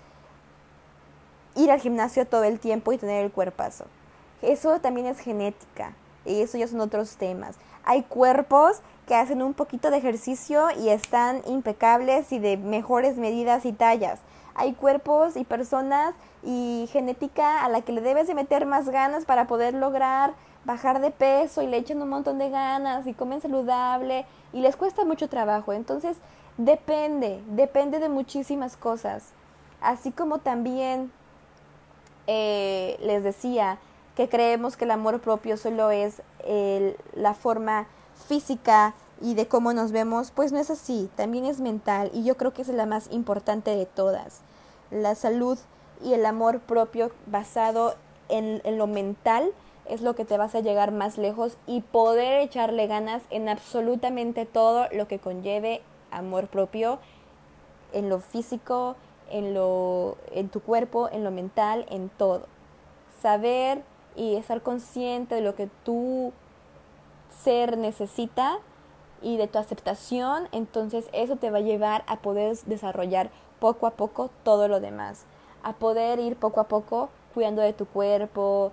ir 1.56 1.72
al 1.72 1.80
gimnasio 1.80 2.26
todo 2.26 2.44
el 2.44 2.60
tiempo 2.60 2.92
y 2.92 2.98
tener 2.98 3.24
el 3.24 3.32
cuerpazo. 3.32 3.86
Eso 4.42 4.80
también 4.80 5.08
es 5.08 5.20
genética 5.20 5.94
y 6.26 6.42
eso 6.42 6.58
ya 6.58 6.68
son 6.68 6.82
otros 6.82 7.16
temas. 7.16 7.56
Hay 7.86 8.04
cuerpos 8.04 8.82
que 9.08 9.16
hacen 9.16 9.42
un 9.42 9.54
poquito 9.54 9.92
de 9.92 9.98
ejercicio 9.98 10.68
y 10.80 10.89
están 10.89 11.42
impecables 11.48 12.32
y 12.32 12.39
de 12.39 12.58
mejores 12.58 13.18
medidas 13.18 13.66
y 13.66 13.74
tallas. 13.74 14.20
Hay 14.56 14.74
cuerpos 14.74 15.36
y 15.36 15.44
personas 15.44 16.13
y 16.44 16.88
genética 16.92 17.63
a 17.63 17.70
la 17.70 17.82
que 17.82 17.92
le 17.92 18.02
debes 18.02 18.28
de 18.28 18.36
meter 18.36 18.66
más 18.66 18.89
ganas 18.89 19.26
para 19.26 19.48
poder 19.48 19.74
lograr 19.74 20.34
bajar 20.66 21.02
de 21.02 21.12
peso 21.12 21.62
y 21.62 21.68
le 21.68 21.78
echan 21.78 22.02
un 22.02 22.10
montón 22.10 22.38
de 22.38 22.50
ganas 22.50 23.06
y 23.08 23.13
comen 23.13 23.42
saludable 23.42 24.26
y 24.54 24.62
les 24.62 24.76
cuesta 24.76 25.04
mucho 25.04 25.28
trabajo. 25.28 25.74
Entonces, 25.74 26.18
depende, 26.58 27.42
depende 27.48 28.00
de 28.00 28.10
muchísimas 28.10 28.78
cosas. 28.78 29.30
Así 29.82 30.12
como 30.12 30.39
también 30.39 31.12
eh, 32.28 32.98
les 33.02 33.24
decía 33.24 33.80
que 34.16 34.30
creemos 34.30 34.78
que 34.78 34.86
el 34.86 34.92
amor 34.92 35.20
propio 35.20 35.58
solo 35.58 35.89
es 35.89 36.22
la 37.16 37.34
forma 37.34 37.88
física 38.15 38.93
y 39.21 39.36
de 39.36 39.47
cómo 39.47 39.73
nos 39.73 39.91
vemos, 39.91 40.32
pues 40.32 40.52
no 40.52 40.60
es 40.60 40.69
así, 40.69 41.10
también 41.15 41.45
es 41.45 41.60
mental 41.60 42.12
y 42.13 42.23
yo 42.23 42.36
creo 42.38 42.54
que 42.54 42.62
es 42.62 42.67
la 42.67 42.86
más 42.86 43.12
importante 43.12 43.76
de 43.76 43.86
todas. 43.86 44.41
La 44.91 45.15
salud 45.15 45.58
y 46.04 46.13
el 46.13 46.26
amor 46.26 46.60
propio 46.60 47.12
basado 47.26 47.95
en, 48.30 48.62
en 48.63 48.78
lo 48.78 48.88
mental 48.88 49.52
es 49.88 50.02
lo 50.02 50.15
que 50.15 50.26
te 50.26 50.38
vas 50.38 50.56
a 50.56 50.62
llegar 50.62 50.91
más 50.91 51.17
lejos 51.17 51.58
y 51.67 51.82
poder 51.82 52.39
echarle 52.41 52.88
ganas 52.88 53.23
en 53.30 53.49
absolutamente 53.49 54.45
todo 54.45 54.88
lo 54.91 55.08
que 55.08 55.19
conlleve 55.19 55.82
amor 56.12 56.47
propio 56.47 56.99
en 57.91 58.10
lo 58.10 58.19
físico, 58.19 58.95
en 59.30 59.54
lo 59.54 60.17
en 60.32 60.49
tu 60.49 60.62
cuerpo, 60.62 61.10
en 61.12 61.23
lo 61.23 61.32
mental, 61.32 61.86
en 61.89 62.10
todo. 62.10 62.47
Saber 63.21 63.84
y 64.15 64.36
estar 64.36 64.62
consciente 64.62 65.36
de 65.36 65.41
lo 65.41 65.56
que 65.56 65.69
tu 65.84 66.34
ser 67.41 67.78
necesita 67.78 68.60
y 69.22 69.38
de 69.38 69.48
tu 69.48 69.58
aceptación, 69.58 70.48
entonces 70.52 71.06
eso 71.13 71.38
te 71.38 71.50
va 71.50 71.60
a 71.60 71.62
llevar 71.62 72.04
a 72.08 72.17
poder 72.17 72.58
desarrollar 72.65 73.30
poco 73.60 73.88
a 73.88 73.91
poco 73.91 74.30
todo 74.43 74.67
lo 74.67 74.80
demás, 74.80 75.26
a 75.63 75.74
poder 75.74 76.19
ir 76.19 76.36
poco 76.36 76.60
a 76.60 76.67
poco 76.67 77.10
cuidando 77.34 77.62
de 77.62 77.74
tu 77.74 77.86
cuerpo, 77.86 78.72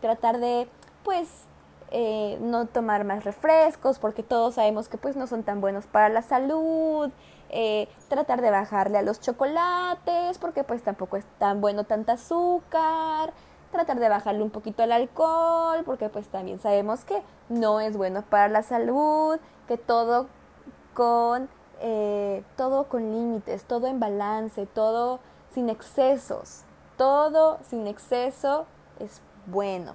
tratar 0.00 0.38
de 0.38 0.68
pues 1.04 1.44
eh, 1.92 2.36
no 2.40 2.66
tomar 2.66 3.04
más 3.04 3.24
refrescos 3.24 3.98
porque 3.98 4.24
todos 4.24 4.56
sabemos 4.56 4.88
que 4.88 4.98
pues 4.98 5.14
no 5.14 5.26
son 5.28 5.44
tan 5.44 5.60
buenos 5.60 5.86
para 5.86 6.08
la 6.08 6.22
salud, 6.22 7.10
eh, 7.48 7.88
tratar 8.08 8.42
de 8.42 8.50
bajarle 8.50 8.98
a 8.98 9.02
los 9.02 9.20
chocolates 9.20 10.38
porque 10.38 10.64
pues 10.64 10.82
tampoco 10.82 11.16
es 11.16 11.24
tan 11.38 11.60
bueno 11.60 11.84
tanta 11.84 12.14
azúcar, 12.14 13.32
tratar 13.70 13.98
de 13.98 14.08
bajarle 14.08 14.42
un 14.42 14.50
poquito 14.50 14.82
al 14.82 14.92
alcohol, 14.92 15.82
porque 15.84 16.08
pues 16.08 16.28
también 16.28 16.60
sabemos 16.60 17.04
que 17.04 17.22
no 17.48 17.80
es 17.80 17.96
bueno 17.96 18.22
para 18.22 18.48
la 18.48 18.62
salud, 18.62 19.38
que 19.68 19.76
todo 19.76 20.28
con, 20.94 21.48
eh, 21.80 22.42
todo 22.56 22.88
con 22.88 23.12
límites, 23.12 23.64
todo 23.64 23.86
en 23.86 24.00
balance, 24.00 24.66
todo 24.66 25.20
sin 25.52 25.68
excesos, 25.68 26.62
todo 26.96 27.58
sin 27.68 27.86
exceso 27.86 28.66
es 28.98 29.20
bueno. 29.46 29.94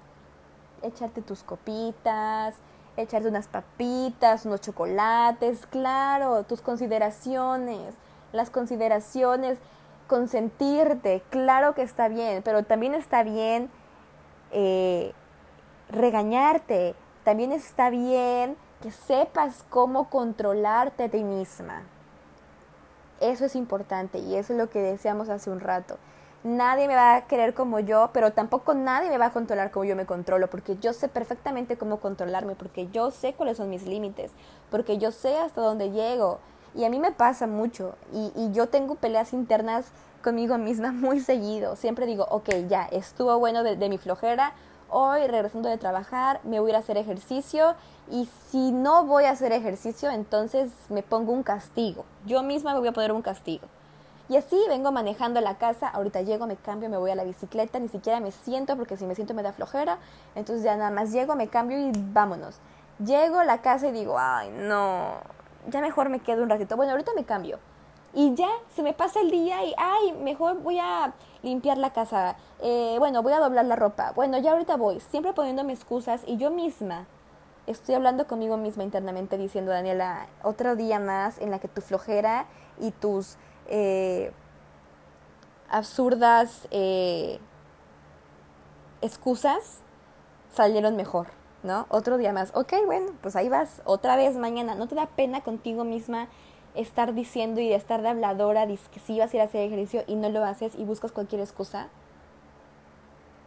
Echarte 0.84 1.22
tus 1.22 1.44
copitas, 1.44 2.56
echarte 2.98 3.28
unas 3.28 3.48
papitas, 3.48 4.46
unos 4.46 4.62
chocolates, 4.62 5.66
claro, 5.66 6.44
tus 6.44 6.62
consideraciones, 6.62 7.96
las 8.32 8.50
consideraciones 8.50 9.58
consentirte, 10.12 11.24
claro 11.30 11.74
que 11.74 11.84
está 11.84 12.10
bien, 12.10 12.41
pero 12.43 12.63
también 12.63 12.95
está 12.95 13.24
bien 13.24 13.69
eh, 14.52 15.13
regañarte, 15.89 16.95
también 17.24 17.54
está 17.54 17.89
bien 17.89 18.58
que 18.82 18.91
sepas 18.91 19.63
cómo 19.69 20.10
controlarte 20.10 21.06
a 21.06 21.10
ti 21.10 21.24
misma. 21.24 21.84
Eso 23.21 23.45
es 23.45 23.56
importante 23.56 24.19
y 24.19 24.36
eso 24.36 24.52
es 24.52 24.60
lo 24.60 24.69
que 24.69 24.82
deseamos 24.82 25.30
hace 25.30 25.50
un 25.50 25.62
rato. 25.62 25.97
Nadie 26.43 26.89
me 26.89 26.95
va 26.95 27.15
a 27.15 27.28
querer 27.28 27.54
como 27.54 27.80
yo, 27.80 28.10
pero 28.12 28.34
tampoco 28.34 28.74
nadie 28.74 29.10
me 29.10 29.17
va 29.17 29.28
a 29.28 29.32
controlar 29.32 29.71
como 29.71 29.86
yo 29.86 29.95
me 29.95 30.06
controlo, 30.06 30.50
porque 30.50 30.76
yo 30.76 30.91
sé 30.91 31.08
perfectamente 31.08 31.78
cómo 31.78 32.02
controlarme, 32.02 32.56
porque 32.56 32.89
yo 32.89 33.12
sé 33.12 33.34
cuáles 33.34 33.56
son 33.56 33.69
mis 33.69 33.86
límites, 33.86 34.34
porque 34.69 34.97
yo 34.97 35.12
sé 35.12 35.38
hasta 35.38 35.62
dónde 35.62 35.91
llego, 35.91 36.39
y 36.76 36.86
a 36.86 36.90
mí 36.90 37.00
me 37.00 37.12
pasa 37.12 37.48
mucho 37.48 37.96
y, 38.14 38.32
y 38.36 38.52
yo 38.52 38.68
tengo 38.68 38.96
peleas 38.96 39.34
internas 39.34 39.92
conmigo 40.22 40.58
misma 40.58 40.92
muy 40.92 41.20
seguido. 41.20 41.76
Siempre 41.76 42.06
digo, 42.06 42.26
ok, 42.30 42.50
ya, 42.70 42.84
estuvo 42.92 43.38
bueno 43.40 43.64
de, 43.64 43.76
de, 43.76 43.90
mi 43.90 43.98
flojera. 43.98 44.54
Hoy, 44.90 45.26
regresando 45.28 45.70
de 45.70 45.78
trabajar, 45.78 46.42
me 46.44 46.60
voy 46.60 46.72
a 46.72 46.78
a 46.78 46.80
hacer 46.80 46.98
ejercicio. 46.98 47.76
Y 48.10 48.30
si 48.50 48.72
no 48.72 49.06
voy 49.06 49.24
a 49.26 49.32
hacer 49.32 49.52
ejercicio, 49.54 50.10
entonces 50.12 50.72
me 50.90 51.02
pongo 51.02 51.32
un 51.32 51.44
castigo. 51.44 52.06
Yo 52.26 52.44
misma 52.44 52.74
me 52.74 52.80
voy 52.80 52.90
a 52.90 52.92
poner 52.92 53.12
un 53.12 53.22
castigo. 53.22 53.68
Y 54.28 54.38
así 54.38 54.58
vengo 54.68 54.92
manejando 54.92 55.42
la 55.42 55.58
casa. 55.58 55.88
Ahorita 55.90 56.22
llego, 56.22 56.46
me 56.46 56.56
cambio, 56.56 56.90
me 56.90 56.98
voy 56.98 57.12
a 57.12 57.16
la 57.16 57.24
bicicleta. 57.24 57.80
Ni 57.80 57.88
siquiera 57.88 58.20
me 58.20 58.32
siento 58.32 58.76
porque 58.78 58.98
si 58.98 59.06
me 59.06 59.16
siento 59.16 59.34
me 59.34 59.44
da 59.44 59.54
flojera. 59.54 59.98
Entonces 60.36 60.64
ya 60.64 60.76
nada 60.76 60.92
más 60.92 61.12
llego, 61.12 61.36
me 61.36 61.48
cambio 61.48 61.78
y 61.80 61.92
vámonos. 61.96 62.60
Llego 63.00 63.40
a 63.40 63.46
la 63.46 63.62
casa 63.62 63.88
y 63.88 63.92
digo, 63.92 64.18
ay, 64.20 64.50
no, 64.52 65.16
ya 65.67 65.82
mejor 65.82 66.10
me 66.10 66.19
quedo 66.19 66.43
un 66.43 66.50
ratito. 66.50 66.76
Bueno, 66.76 66.91
ahorita 66.91 67.12
me 67.15 67.24
cambio. 67.24 67.60
Y 68.13 68.36
ya 68.36 68.50
se 68.76 68.84
me 68.84 68.93
pasa 68.93 69.21
el 69.21 69.32
día 69.32 69.63
y, 69.63 69.74
ay, 69.78 70.13
mejor 70.13 70.60
voy 70.62 70.80
a 70.80 71.13
limpiar 71.43 71.78
la 71.78 71.93
casa. 71.93 72.36
Eh, 72.62 72.95
bueno, 73.00 73.24
voy 73.24 73.34
a 73.34 73.39
doblar 73.39 73.65
la 73.65 73.76
ropa. 73.76 74.12
Bueno, 74.13 74.38
ya 74.38 74.52
ahorita 74.52 74.76
voy. 74.76 75.00
Siempre 75.00 75.34
poniéndome 75.34 75.74
excusas 75.74 76.21
y 76.26 76.38
yo 76.38 76.52
misma 76.52 77.08
estoy 77.67 77.95
hablando 77.95 78.28
conmigo 78.28 78.58
misma 78.58 78.84
internamente 78.84 79.38
diciendo, 79.38 79.71
Daniela, 79.71 80.28
otro 80.43 80.76
día 80.76 81.00
más 81.00 81.39
en 81.39 81.52
la 81.52 81.60
que 81.60 81.67
tu 81.67 81.82
flojera 81.82 82.45
y 82.80 82.91
tus 82.91 83.38
eh, 83.67 84.32
absurdas 85.69 86.67
eh, 86.71 87.39
excusas 89.02 89.80
salieron 90.52 90.95
mejor. 90.95 91.28
¿No? 91.63 91.86
Otro 91.89 92.17
día 92.17 92.34
más. 92.34 92.52
Ok, 92.56 92.74
bueno, 92.86 93.12
pues 93.21 93.36
ahí 93.36 93.50
vas, 93.50 93.82
otra 93.86 94.15
vez 94.15 94.38
mañana. 94.38 94.76
¿No 94.76 94.88
te 94.88 94.95
da 94.95 95.08
pena 95.08 95.41
contigo 95.41 95.84
misma 95.84 96.28
estar 96.76 97.13
diciendo 97.13 97.60
y 97.62 97.74
estar 97.74 98.02
de 98.02 98.10
habladora, 98.10 98.65
que 98.67 99.00
sí 99.06 99.19
vas 99.19 99.34
a 99.34 99.36
ir 99.36 99.41
a 99.41 99.45
hacer 99.45 99.62
ejercicio 99.62 100.04
y 100.08 100.15
no 100.15 100.30
lo 100.30 100.43
haces 100.43 100.74
y 100.76 100.84
buscas 100.84 101.12
cualquier 101.12 101.41
excusa? 101.41 101.88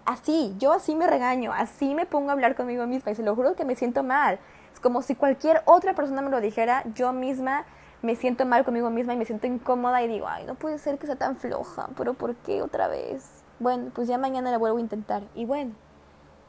Así, 0.05 0.55
yo 0.59 0.73
así 0.73 0.95
me 0.95 1.07
regaño, 1.07 1.53
así 1.53 1.95
me 1.95 2.05
pongo 2.05 2.29
a 2.29 2.33
hablar 2.35 2.55
conmigo 2.55 2.87
misma 2.87 3.13
y 3.13 3.15
se 3.15 3.23
lo 3.23 3.35
juro 3.35 3.55
que 3.55 3.65
me 3.65 3.75
siento 3.75 4.03
mal. 4.03 4.39
Es 4.73 4.81
como 4.81 5.01
si 5.01 5.15
cualquier 5.15 5.63
otra 5.65 5.95
persona 5.95 6.21
me 6.21 6.31
lo 6.31 6.41
dijera, 6.41 6.85
yo 6.95 7.13
misma 7.13 7.65
me 8.03 8.17
siento 8.17 8.45
mal 8.45 8.67
conmigo 8.67 8.91
misma 8.91 9.15
y 9.15 9.17
me 9.17 9.25
siento 9.25 9.47
incómoda 9.47 10.03
y 10.03 10.09
digo, 10.09 10.29
ay, 10.29 10.45
no 10.45 10.57
puede 10.57 10.79
ser 10.79 10.99
que 10.99 11.07
sea 11.07 11.17
tan 11.17 11.37
floja, 11.37 11.89
pero 11.97 12.13
¿por 12.13 12.35
qué 12.35 12.61
otra 12.61 12.87
vez? 12.87 13.43
Bueno, 13.61 13.91
pues 13.95 14.09
ya 14.09 14.19
mañana 14.19 14.51
la 14.51 14.59
vuelvo 14.59 14.77
a 14.77 14.81
intentar. 14.83 15.23
Y 15.35 15.47
bueno, 15.47 15.73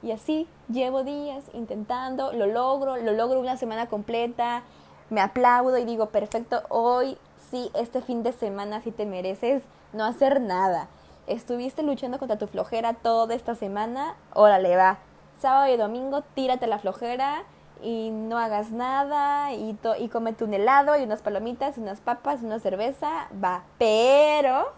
y 0.02 0.12
así 0.12 0.48
llevo 0.70 1.04
días 1.04 1.44
intentando, 1.54 2.34
lo 2.34 2.48
logro, 2.48 2.98
lo 2.98 3.14
logro 3.14 3.40
una 3.40 3.58
semana 3.58 3.88
completa, 3.88 4.64
me 5.10 5.22
aplaudo 5.22 5.78
y 5.78 5.86
digo, 5.86 6.08
perfecto, 6.08 6.64
hoy 6.70 7.18
sí, 7.52 7.72
este 7.74 8.02
fin 8.02 8.24
de 8.24 8.32
semana 8.32 8.82
sí 8.82 8.92
te 8.92 9.06
mereces 9.06 9.64
no 9.94 10.04
hacer 10.04 10.42
nada. 10.42 10.88
Estuviste 11.28 11.82
luchando 11.84 12.20
contra 12.20 12.38
tu 12.38 12.48
flojera 12.48 12.94
toda 12.94 13.34
esta 13.34 13.56
semana, 13.56 14.16
órale 14.34 14.76
va, 14.76 15.00
sábado 15.40 15.74
y 15.74 15.78
domingo 15.78 16.22
tírate 16.22 16.68
la 16.68 16.80
flojera 16.80 17.44
y 17.82 18.12
no 18.12 18.38
hagas 18.38 18.72
nada 18.72 19.54
y, 19.54 19.78
y 20.00 20.10
comete 20.10 20.44
un 20.44 20.54
helado 20.54 20.98
y 20.98 21.04
unas 21.04 21.22
palomitas, 21.22 21.78
unas 21.78 22.00
papas, 22.00 22.42
una 22.42 22.60
cerveza, 22.60 23.28
va. 23.44 23.64
Pero 23.78 24.72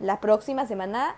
la 0.00 0.20
próxima 0.20 0.66
semana 0.66 1.16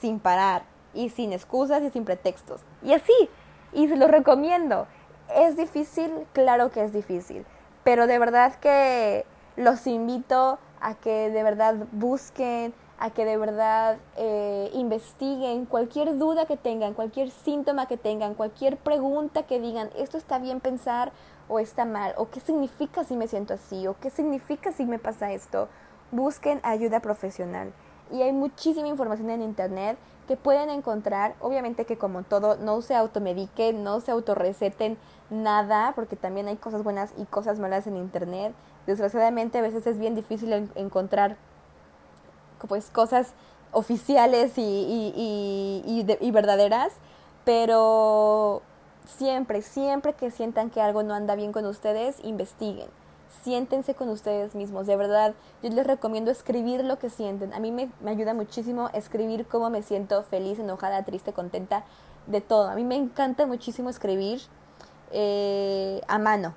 sin 0.00 0.20
parar 0.20 0.75
y 0.96 1.10
sin 1.10 1.32
excusas 1.32 1.82
y 1.82 1.90
sin 1.90 2.04
pretextos. 2.04 2.62
Y 2.82 2.92
así, 2.92 3.30
y 3.72 3.88
se 3.88 3.96
recomiendo. 4.08 4.86
¿Es 5.34 5.56
difícil? 5.56 6.10
Claro 6.32 6.70
que 6.70 6.82
es 6.84 6.92
difícil, 6.92 7.44
pero 7.84 8.06
de 8.06 8.18
verdad 8.18 8.54
que 8.56 9.26
los 9.56 9.86
invito 9.86 10.58
a 10.80 10.94
que 10.94 11.30
de 11.30 11.42
verdad 11.42 11.74
busquen, 11.92 12.74
a 12.98 13.10
que 13.10 13.24
de 13.24 13.36
verdad 13.36 13.98
eh, 14.16 14.70
investiguen 14.72 15.66
cualquier 15.66 16.16
duda 16.16 16.46
que 16.46 16.56
tengan, 16.56 16.94
cualquier 16.94 17.30
síntoma 17.30 17.86
que 17.86 17.96
tengan, 17.96 18.34
cualquier 18.34 18.76
pregunta 18.76 19.44
que 19.44 19.60
digan, 19.60 19.90
esto 19.96 20.16
está 20.16 20.38
bien 20.38 20.60
pensar 20.60 21.12
o 21.48 21.58
está 21.58 21.84
mal, 21.84 22.14
o 22.16 22.30
qué 22.30 22.40
significa 22.40 23.04
si 23.04 23.16
me 23.16 23.28
siento 23.28 23.54
así, 23.54 23.86
o 23.86 23.96
qué 23.98 24.10
significa 24.10 24.72
si 24.72 24.84
me 24.84 24.98
pasa 24.98 25.32
esto. 25.32 25.68
Busquen 26.10 26.60
ayuda 26.62 27.00
profesional. 27.00 27.72
Y 28.12 28.22
hay 28.22 28.32
muchísima 28.32 28.88
información 28.88 29.30
en 29.30 29.42
Internet 29.42 29.98
que 30.28 30.36
pueden 30.36 30.70
encontrar. 30.70 31.34
Obviamente 31.40 31.84
que 31.84 31.98
como 31.98 32.22
todo, 32.22 32.56
no 32.56 32.80
se 32.82 32.94
automediquen, 32.94 33.84
no 33.84 34.00
se 34.00 34.10
autorreceten 34.10 34.98
nada, 35.30 35.92
porque 35.94 36.16
también 36.16 36.48
hay 36.48 36.56
cosas 36.56 36.82
buenas 36.82 37.12
y 37.16 37.24
cosas 37.24 37.58
malas 37.58 37.86
en 37.86 37.96
Internet. 37.96 38.54
Desgraciadamente 38.86 39.58
a 39.58 39.62
veces 39.62 39.86
es 39.86 39.98
bien 39.98 40.14
difícil 40.14 40.70
encontrar 40.74 41.36
pues 42.68 42.90
cosas 42.90 43.34
oficiales 43.72 44.56
y, 44.56 44.62
y, 44.62 46.16
y, 46.20 46.30
verdaderas, 46.30 46.92
pero 47.44 48.62
siempre, 49.04 49.60
siempre 49.62 50.14
que 50.14 50.30
sientan 50.30 50.70
que 50.70 50.80
algo 50.80 51.02
no 51.02 51.14
anda 51.14 51.34
bien 51.34 51.52
con 51.52 51.66
ustedes, 51.66 52.16
investiguen. 52.24 52.88
Siéntense 53.42 53.94
con 53.94 54.08
ustedes 54.08 54.54
mismos, 54.54 54.86
de 54.86 54.96
verdad. 54.96 55.34
Yo 55.62 55.70
les 55.70 55.86
recomiendo 55.86 56.30
escribir 56.30 56.84
lo 56.84 56.98
que 56.98 57.10
sienten. 57.10 57.54
A 57.54 57.60
mí 57.60 57.70
me, 57.70 57.90
me 58.00 58.10
ayuda 58.10 58.34
muchísimo 58.34 58.90
escribir 58.92 59.46
cómo 59.46 59.70
me 59.70 59.82
siento 59.82 60.22
feliz, 60.22 60.58
enojada, 60.58 61.04
triste, 61.04 61.32
contenta, 61.32 61.84
de 62.26 62.40
todo. 62.40 62.68
A 62.68 62.74
mí 62.74 62.84
me 62.84 62.96
encanta 62.96 63.46
muchísimo 63.46 63.88
escribir 63.88 64.40
eh, 65.12 66.00
a 66.08 66.18
mano. 66.18 66.54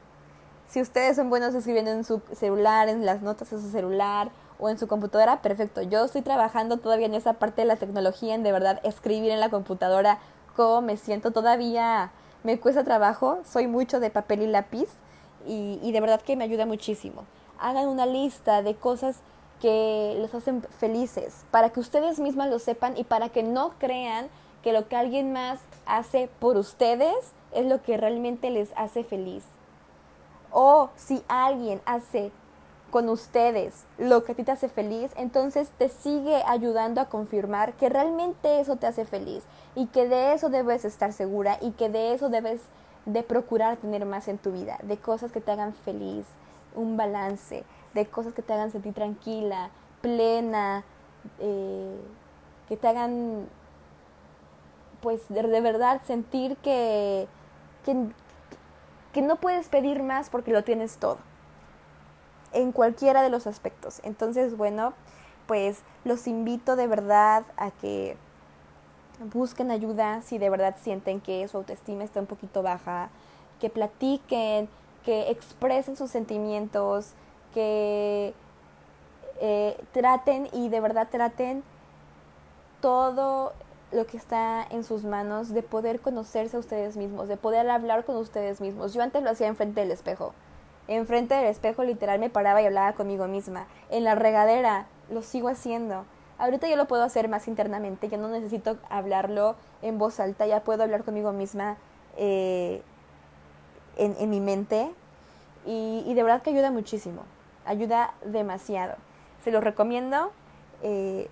Si 0.67 0.81
ustedes 0.81 1.15
son 1.15 1.29
buenos 1.29 1.55
escribiendo 1.55 1.91
en 1.91 2.03
su 2.03 2.21
celular, 2.33 2.89
en 2.89 3.05
las 3.05 3.21
notas 3.21 3.49
de 3.49 3.59
su 3.59 3.69
celular 3.69 4.29
o 4.59 4.69
en 4.69 4.77
su 4.77 4.87
computadora, 4.87 5.41
perfecto. 5.41 5.81
Yo 5.81 6.05
estoy 6.05 6.21
trabajando 6.21 6.77
todavía 6.77 7.07
en 7.07 7.15
esa 7.15 7.33
parte 7.33 7.61
de 7.61 7.67
la 7.67 7.75
tecnología, 7.77 8.35
en 8.35 8.43
de 8.43 8.51
verdad 8.51 8.79
escribir 8.83 9.31
en 9.31 9.39
la 9.39 9.49
computadora 9.49 10.19
cómo 10.55 10.81
me 10.81 10.97
siento. 10.97 11.31
Todavía 11.31 12.11
me 12.43 12.59
cuesta 12.59 12.83
trabajo, 12.83 13.39
soy 13.45 13.67
mucho 13.67 13.99
de 13.99 14.09
papel 14.09 14.41
y 14.41 14.47
lápiz 14.47 14.89
y, 15.47 15.80
y 15.82 15.91
de 15.91 16.02
verdad 16.02 16.21
que 16.21 16.36
me 16.36 16.43
ayuda 16.43 16.65
muchísimo. 16.65 17.23
Hagan 17.60 17.88
una 17.88 18.06
lista 18.06 18.62
de 18.62 18.75
cosas 18.75 19.21
que 19.60 20.17
los 20.19 20.34
hacen 20.34 20.62
felices, 20.80 21.45
para 21.52 21.69
que 21.69 21.80
ustedes 21.80 22.19
mismas 22.19 22.49
lo 22.49 22.60
sepan 22.60 22.97
y 22.97 23.04
para 23.04 23.30
que 23.30 23.43
no 23.43 23.73
crean 23.78 24.28
que 24.63 24.73
lo 24.73 24.88
que 24.88 24.95
alguien 24.95 25.34
más 25.34 25.60
hace 25.86 26.30
por 26.39 26.58
ustedes 26.58 27.34
es 27.54 27.65
lo 27.65 27.82
que 27.82 27.97
realmente 27.97 28.49
les 28.49 28.71
hace 28.75 29.04
feliz. 29.04 29.43
O 30.52 30.89
si 30.95 31.23
alguien 31.28 31.82
hace 31.86 32.32
con 32.89 33.08
ustedes 33.10 33.86
lo 33.97 34.23
que 34.23 34.32
a 34.32 34.36
ti 34.36 34.43
te 34.43 34.52
hace 34.52 34.67
feliz, 34.67 35.12
entonces 35.15 35.69
te 35.78 35.89
sigue 35.89 36.43
ayudando 36.47 37.02
a 37.02 37.10
confirmar 37.10 37.73
que 37.73 37.89
realmente 37.89 38.60
eso 38.60 38.78
te 38.78 38.88
hace 38.88 39.06
feliz 39.06 39.43
y 39.75 39.88
que 39.88 40.08
de 40.08 40.34
eso 40.34 40.49
debes 40.49 40.86
estar 40.86 41.13
segura 41.13 41.58
y 41.62 41.71
que 41.71 41.89
de 41.89 42.13
eso 42.13 42.30
debes 42.30 42.62
de 43.05 43.23
procurar 43.23 43.77
tener 43.77 44.05
más 44.05 44.27
en 44.27 44.38
tu 44.38 44.51
vida, 44.51 44.77
de 44.83 44.97
cosas 44.97 45.31
que 45.31 45.41
te 45.41 45.51
hagan 45.51 45.73
feliz, 45.73 46.25
un 46.75 46.97
balance, 46.97 47.63
de 47.93 48.05
cosas 48.05 48.33
que 48.33 48.41
te 48.41 48.53
hagan 48.53 48.71
sentir 48.71 48.93
tranquila, 48.93 49.71
plena, 50.01 50.83
eh, 51.39 51.99
que 52.67 52.77
te 52.77 52.88
hagan 52.88 53.47
pues 55.01 55.21
de, 55.29 55.62
verdad 55.62 56.01
sentir 56.05 56.57
que, 56.57 57.27
que, 57.85 59.21
no 59.21 59.35
puedes 59.38 59.67
pedir 59.69 60.03
más 60.03 60.29
porque 60.29 60.51
lo 60.51 60.63
tienes 60.63 60.97
todo, 60.97 61.17
en 62.53 62.71
cualquiera 62.71 63.21
de 63.21 63.29
los 63.29 63.47
aspectos. 63.47 64.01
Entonces, 64.03 64.57
bueno, 64.57 64.93
pues 65.47 65.81
los 66.03 66.27
invito 66.27 66.75
de 66.75 66.88
verdad 66.88 67.43
a 67.57 67.71
que 67.71 68.17
busquen 69.34 69.71
ayuda 69.71 70.21
si 70.21 70.38
de 70.38 70.49
verdad 70.49 70.75
sienten 70.82 71.21
que 71.21 71.47
su 71.47 71.58
autoestima 71.58 72.03
está 72.03 72.19
un 72.19 72.25
poquito 72.25 72.63
baja, 72.63 73.10
que 73.60 73.69
platiquen, 73.69 74.69
que 75.03 75.29
expresen 75.29 75.97
sus 75.97 76.10
sentimientos, 76.10 77.13
que 77.53 78.34
eh, 79.41 79.77
traten 79.91 80.49
y 80.53 80.69
de 80.69 80.79
verdad 80.79 81.08
traten 81.10 81.63
todo 82.82 83.53
lo 83.91 84.05
que 84.05 84.17
está 84.17 84.65
en 84.69 84.84
sus 84.84 85.03
manos 85.03 85.53
de 85.53 85.63
poder 85.63 85.99
conocerse 85.99 86.58
a 86.58 86.60
ustedes 86.60 86.95
mismos, 86.95 87.27
de 87.27 87.38
poder 87.38 87.69
hablar 87.69 88.05
con 88.05 88.17
ustedes 88.17 88.62
mismos. 88.62 88.93
Yo 88.93 89.01
antes 89.01 89.23
lo 89.23 89.32
hacía 89.32 89.47
enfrente 89.47 89.82
del 89.82 89.91
espejo. 89.91 90.34
Enfrente 90.88 91.36
del 91.36 91.45
espejo 91.45 91.84
literal 91.84 92.19
me 92.19 92.29
paraba 92.29 92.62
y 92.62 92.65
hablaba 92.65 92.93
conmigo 92.93 93.27
misma. 93.27 93.67
En 93.89 94.03
la 94.03 94.15
regadera 94.15 94.88
lo 95.10 95.21
sigo 95.21 95.49
haciendo. 95.49 96.05
Ahorita 96.39 96.69
yo 96.69 96.78
lo 96.78 96.88
puedo 96.88 97.04
hacer 97.04 97.28
más 97.28 97.49
internamente, 97.49 98.08
ya 98.08 98.17
no 98.17 98.30
necesito 98.30 98.78
hablarlo 98.89 99.58
en 99.82 99.97
voz 99.97 100.21
alta, 100.21 100.47
ya 100.47 100.63
puedo 100.63 100.84
hablar 100.84 101.04
conmigo 101.04 101.34
misma 101.34 101.75
eh, 102.15 102.82
en, 103.97 104.30
mi 104.30 104.39
mente 104.39 104.89
y, 105.65 106.13
de 106.13 106.23
verdad 106.23 106.41
que 106.41 106.52
ayuda 106.52 106.71
muchísimo, 106.71 107.23
ayuda 107.65 108.13
demasiado. 108.23 108.95
Se 109.43 109.52
lo 109.52 109.60
recomiendo, 109.60 110.32
eh, 110.82 111.30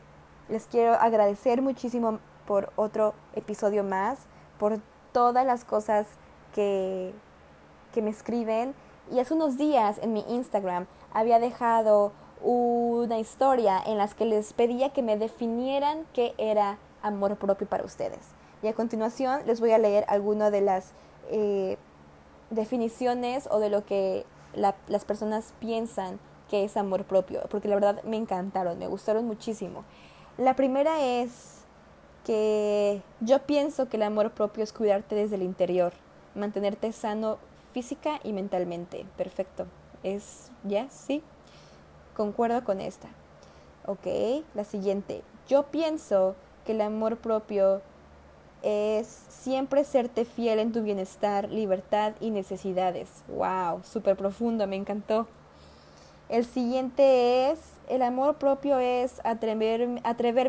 les 0.49 0.65
quiero 0.65 0.93
agradecer 0.95 1.61
muchísimo 1.61 2.19
por 2.45 2.73
otro 2.75 3.13
episodio 3.33 3.85
más, 3.85 4.19
por 4.59 4.79
todas 5.13 5.45
las 5.45 5.63
cosas 5.63 6.05
que 6.53 7.13
me 7.95 8.09
escriben. 8.09 8.75
Y 9.09 9.19
hace 9.19 9.33
unos 9.33 9.57
días 9.57 9.99
en 10.01 10.11
mi 10.11 10.25
Instagram 10.27 10.85
había 11.13 11.39
dejado 11.39 12.11
una 12.41 13.19
historia 13.19 13.81
en 13.85 13.97
las 13.97 14.13
que 14.13 14.25
les 14.25 14.53
pedía 14.53 14.91
que 14.91 15.01
me 15.01 15.17
definieran 15.17 16.05
qué 16.13 16.33
era 16.37 16.77
amor 17.01 17.37
propio 17.37 17.67
para 17.67 17.83
ustedes. 17.83 18.19
Y 18.61 18.67
a 18.67 18.73
continuación 18.73 19.41
les 19.45 19.59
voy 19.59 19.71
a 19.71 19.77
leer 19.77 20.05
algunas 20.07 20.51
de 20.51 20.61
las 20.61 20.93
eh, 21.29 21.77
definiciones 22.49 23.47
o 23.51 23.59
de 23.59 23.69
lo 23.69 23.85
que 23.85 24.25
las 24.55 25.05
personas 25.05 25.53
piensan 25.59 26.19
que 26.49 26.63
es 26.63 26.77
amor 26.77 27.03
propio, 27.03 27.41
porque 27.49 27.67
la 27.67 27.75
verdad 27.75 28.01
me 28.03 28.17
encantaron, 28.17 28.79
me 28.79 28.87
gustaron 28.87 29.25
muchísimo. 29.25 29.83
La 30.37 30.55
primera 30.55 31.01
es 31.01 31.65
que 32.23 33.01
yo 33.19 33.39
pienso 33.39 33.89
que 33.89 33.97
el 33.97 34.03
amor 34.03 34.31
propio 34.31 34.63
es 34.63 34.73
cuidarte 34.73 35.15
desde 35.15 35.35
el 35.35 35.43
interior, 35.43 35.93
mantenerte 36.35 36.91
sano 36.91 37.37
física 37.73 38.19
y 38.23 38.33
mentalmente. 38.33 39.05
Perfecto. 39.17 39.67
¿Es 40.03 40.51
ya? 40.63 40.89
Sí. 40.89 41.23
Concuerdo 42.17 42.63
con 42.63 42.81
esta. 42.81 43.09
Ok, 43.85 44.07
la 44.55 44.63
siguiente. 44.63 45.21
Yo 45.47 45.67
pienso 45.67 46.35
que 46.65 46.71
el 46.71 46.81
amor 46.81 47.17
propio 47.17 47.83
es 48.63 49.05
siempre 49.29 49.83
serte 49.83 50.25
fiel 50.25 50.57
en 50.57 50.71
tu 50.71 50.81
bienestar, 50.81 51.47
libertad 51.47 52.13
y 52.19 52.31
necesidades. 52.31 53.07
¡Wow! 53.27 53.83
Súper 53.83 54.17
profundo, 54.17 54.65
me 54.65 54.77
encantó. 54.77 55.27
El 56.27 56.43
siguiente 56.43 57.51
es, 57.51 57.59
el 57.87 58.01
amor 58.01 58.37
propio 58.37 58.79
es 58.79 59.21
atreverme, 59.23 60.01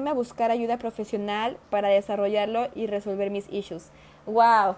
a 0.09 0.15
buscar 0.15 0.51
ayuda 0.51 0.79
profesional 0.79 1.59
para 1.69 1.89
desarrollarlo 1.89 2.69
y 2.75 2.87
resolver 2.87 3.31
mis 3.31 3.47
issues. 3.53 3.91
¡Wow! 4.25 4.77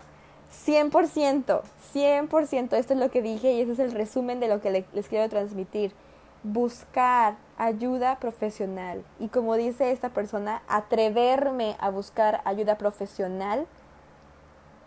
100%, 0.66 1.62
100%, 1.94 2.72
esto 2.72 2.94
es 2.94 2.98
lo 2.98 3.12
que 3.12 3.22
dije 3.22 3.52
y 3.52 3.60
ese 3.60 3.70
es 3.74 3.78
el 3.78 3.92
resumen 3.92 4.40
de 4.40 4.48
lo 4.48 4.60
que 4.60 4.84
les 4.92 5.08
quiero 5.08 5.28
transmitir. 5.28 5.92
Buscar 6.43 7.36
ayuda 7.59 8.18
profesional. 8.18 9.05
Y 9.18 9.28
como 9.28 9.57
dice 9.57 9.91
esta 9.91 10.11
persona, 10.11 10.62
atreverme 10.68 11.76
a 11.80 11.91
buscar 11.91 12.41
ayuda 12.45 12.78
profesional 12.78 13.66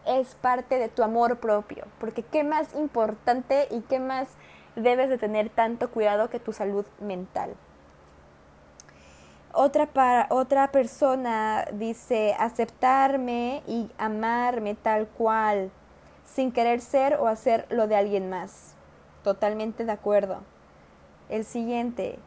es 0.06 0.36
parte 0.36 0.80
de 0.80 0.90
tu 0.90 1.04
amor 1.04 1.40
propio. 1.40 1.86
Porque 2.00 2.24
qué 2.24 2.44
más 2.44 2.74
importante 2.76 3.68
y 3.70 3.82
qué 3.82 4.00
más 4.00 4.28
debes 4.76 5.10
de 5.10 5.18
tener 5.18 5.50
tanto 5.50 5.92
cuidado 5.92 6.30
que 6.30 6.40
tu 6.40 6.54
salud 6.54 6.86
mental. 7.00 7.56
Otra, 9.54 9.86
para, 9.86 10.26
otra 10.32 10.72
persona 10.72 11.66
dice 11.74 12.36
aceptarme 12.40 13.62
y 13.68 13.92
amarme 14.00 14.74
tal 14.74 15.08
cual, 15.08 15.70
sin 16.26 16.52
querer 16.52 16.82
ser 16.82 17.16
o 17.16 17.28
hacer 17.28 17.68
lo 17.70 17.88
de 17.88 17.96
alguien 17.96 18.32
más. 18.32 18.74
Totalmente 19.24 19.86
de 19.86 19.92
acuerdo. 19.92 20.42
El 21.30 21.46
siguiente, 21.46 22.20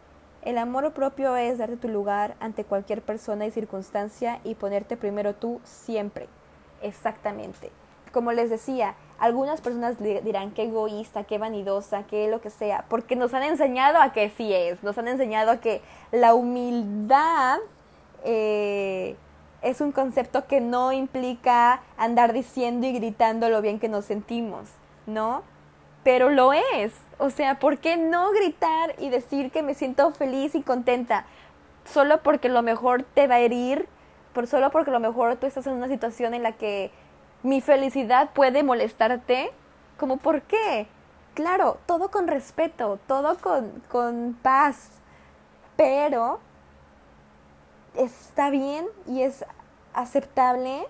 el 0.43 0.59
amor 0.59 0.93
propio 0.93 1.37
es 1.37 1.59
darte 1.59 1.77
tu 1.77 1.89
lugar 1.89 2.37
ante 2.41 2.65
cualquier 2.65 3.03
persona 3.03 3.47
y 3.47 3.51
circunstancia 3.51 4.41
y 4.45 4.55
ponerte 4.55 4.97
primero 4.97 5.35
tú 5.35 5.61
siempre. 5.65 6.29
exactamente. 6.83 7.71
Como 8.13 8.33
les 8.33 8.49
decía, 8.49 8.95
algunas 9.19 9.61
personas 9.61 9.97
dirán 9.99 10.53
que 10.53 10.65
egoísta, 10.65 11.25
que 11.25 11.39
vanidosa, 11.39 12.05
que 12.05 12.29
lo 12.29 12.41
que 12.41 12.51
sea, 12.51 12.85
porque 12.89 13.17
nos 13.17 13.35
han 13.35 13.43
enseñado 13.43 13.99
a 13.99 14.13
que 14.13 14.31
sí 14.31 14.53
es, 14.53 14.83
nos 14.83 14.97
han 14.99 15.09
enseñado 15.09 15.51
a 15.51 15.57
que 15.61 15.83
la 16.13 16.35
humildad 16.35 17.59
eh, 18.25 19.17
es 19.63 19.81
un 19.81 19.93
concepto 19.93 20.47
que 20.47 20.61
no 20.61 20.93
implica 20.93 21.83
andar 21.97 22.33
diciendo 22.33 22.87
y 22.87 22.93
gritando 22.93 23.49
lo 23.49 23.61
bien 23.63 23.81
que 23.81 23.89
nos 23.89 24.05
sentimos, 24.05 24.69
¿no? 25.07 25.43
Pero 26.07 26.31
lo 26.31 26.53
es. 26.53 26.93
O 27.19 27.31
sea, 27.31 27.59
¿por 27.59 27.79
qué 27.79 27.97
no 27.97 28.31
gritar 28.31 28.95
y 29.01 29.09
decir 29.09 29.51
que 29.51 29.65
me 29.65 29.75
siento 29.75 30.13
feliz 30.13 30.55
y 30.55 30.63
contenta? 30.63 31.25
Solo 31.85 32.23
porque 32.23 32.49
lo 32.49 32.63
mejor 32.63 33.03
te 33.03 33.27
va 33.27 33.35
a 33.35 33.39
herir, 33.41 33.89
por 34.33 34.47
solo 34.47 34.71
porque 34.71 34.93
lo 34.93 35.01
mejor 35.01 35.35
tú 35.35 35.47
estás 35.47 35.67
en 35.67 35.73
una 35.73 35.89
situación 35.89 36.33
en 36.33 36.45
la 36.45 36.53
que 36.53 36.93
mi 37.43 37.61
felicidad 37.61 38.31
puede 38.35 38.63
molestarte. 38.63 39.51
¿Cómo 39.97 40.19
por 40.19 40.43
qué? 40.43 40.87
Claro, 41.35 41.79
todo 41.87 42.09
con 42.13 42.29
respeto, 42.29 43.01
todo 43.09 43.37
con, 43.39 43.83
con 43.91 44.39
paz, 44.41 45.01
pero 45.75 46.39
está 47.97 48.51
bien 48.51 48.87
y 49.09 49.23
es 49.23 49.45
aceptable 49.93 50.87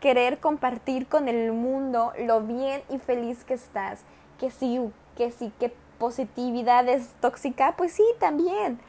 querer 0.00 0.38
compartir 0.38 1.06
con 1.06 1.28
el 1.28 1.52
mundo 1.52 2.14
lo 2.18 2.40
bien 2.40 2.82
y 2.88 2.96
feliz 2.96 3.44
que 3.44 3.52
estás. 3.52 4.06
Que 4.42 4.50
sí, 4.50 4.80
que 5.16 5.30
sí, 5.30 5.52
que 5.60 5.72
positividad 6.00 6.88
es 6.88 7.10
tóxica, 7.20 7.76
pues 7.76 7.92
sí, 7.92 8.02
también. 8.18 8.80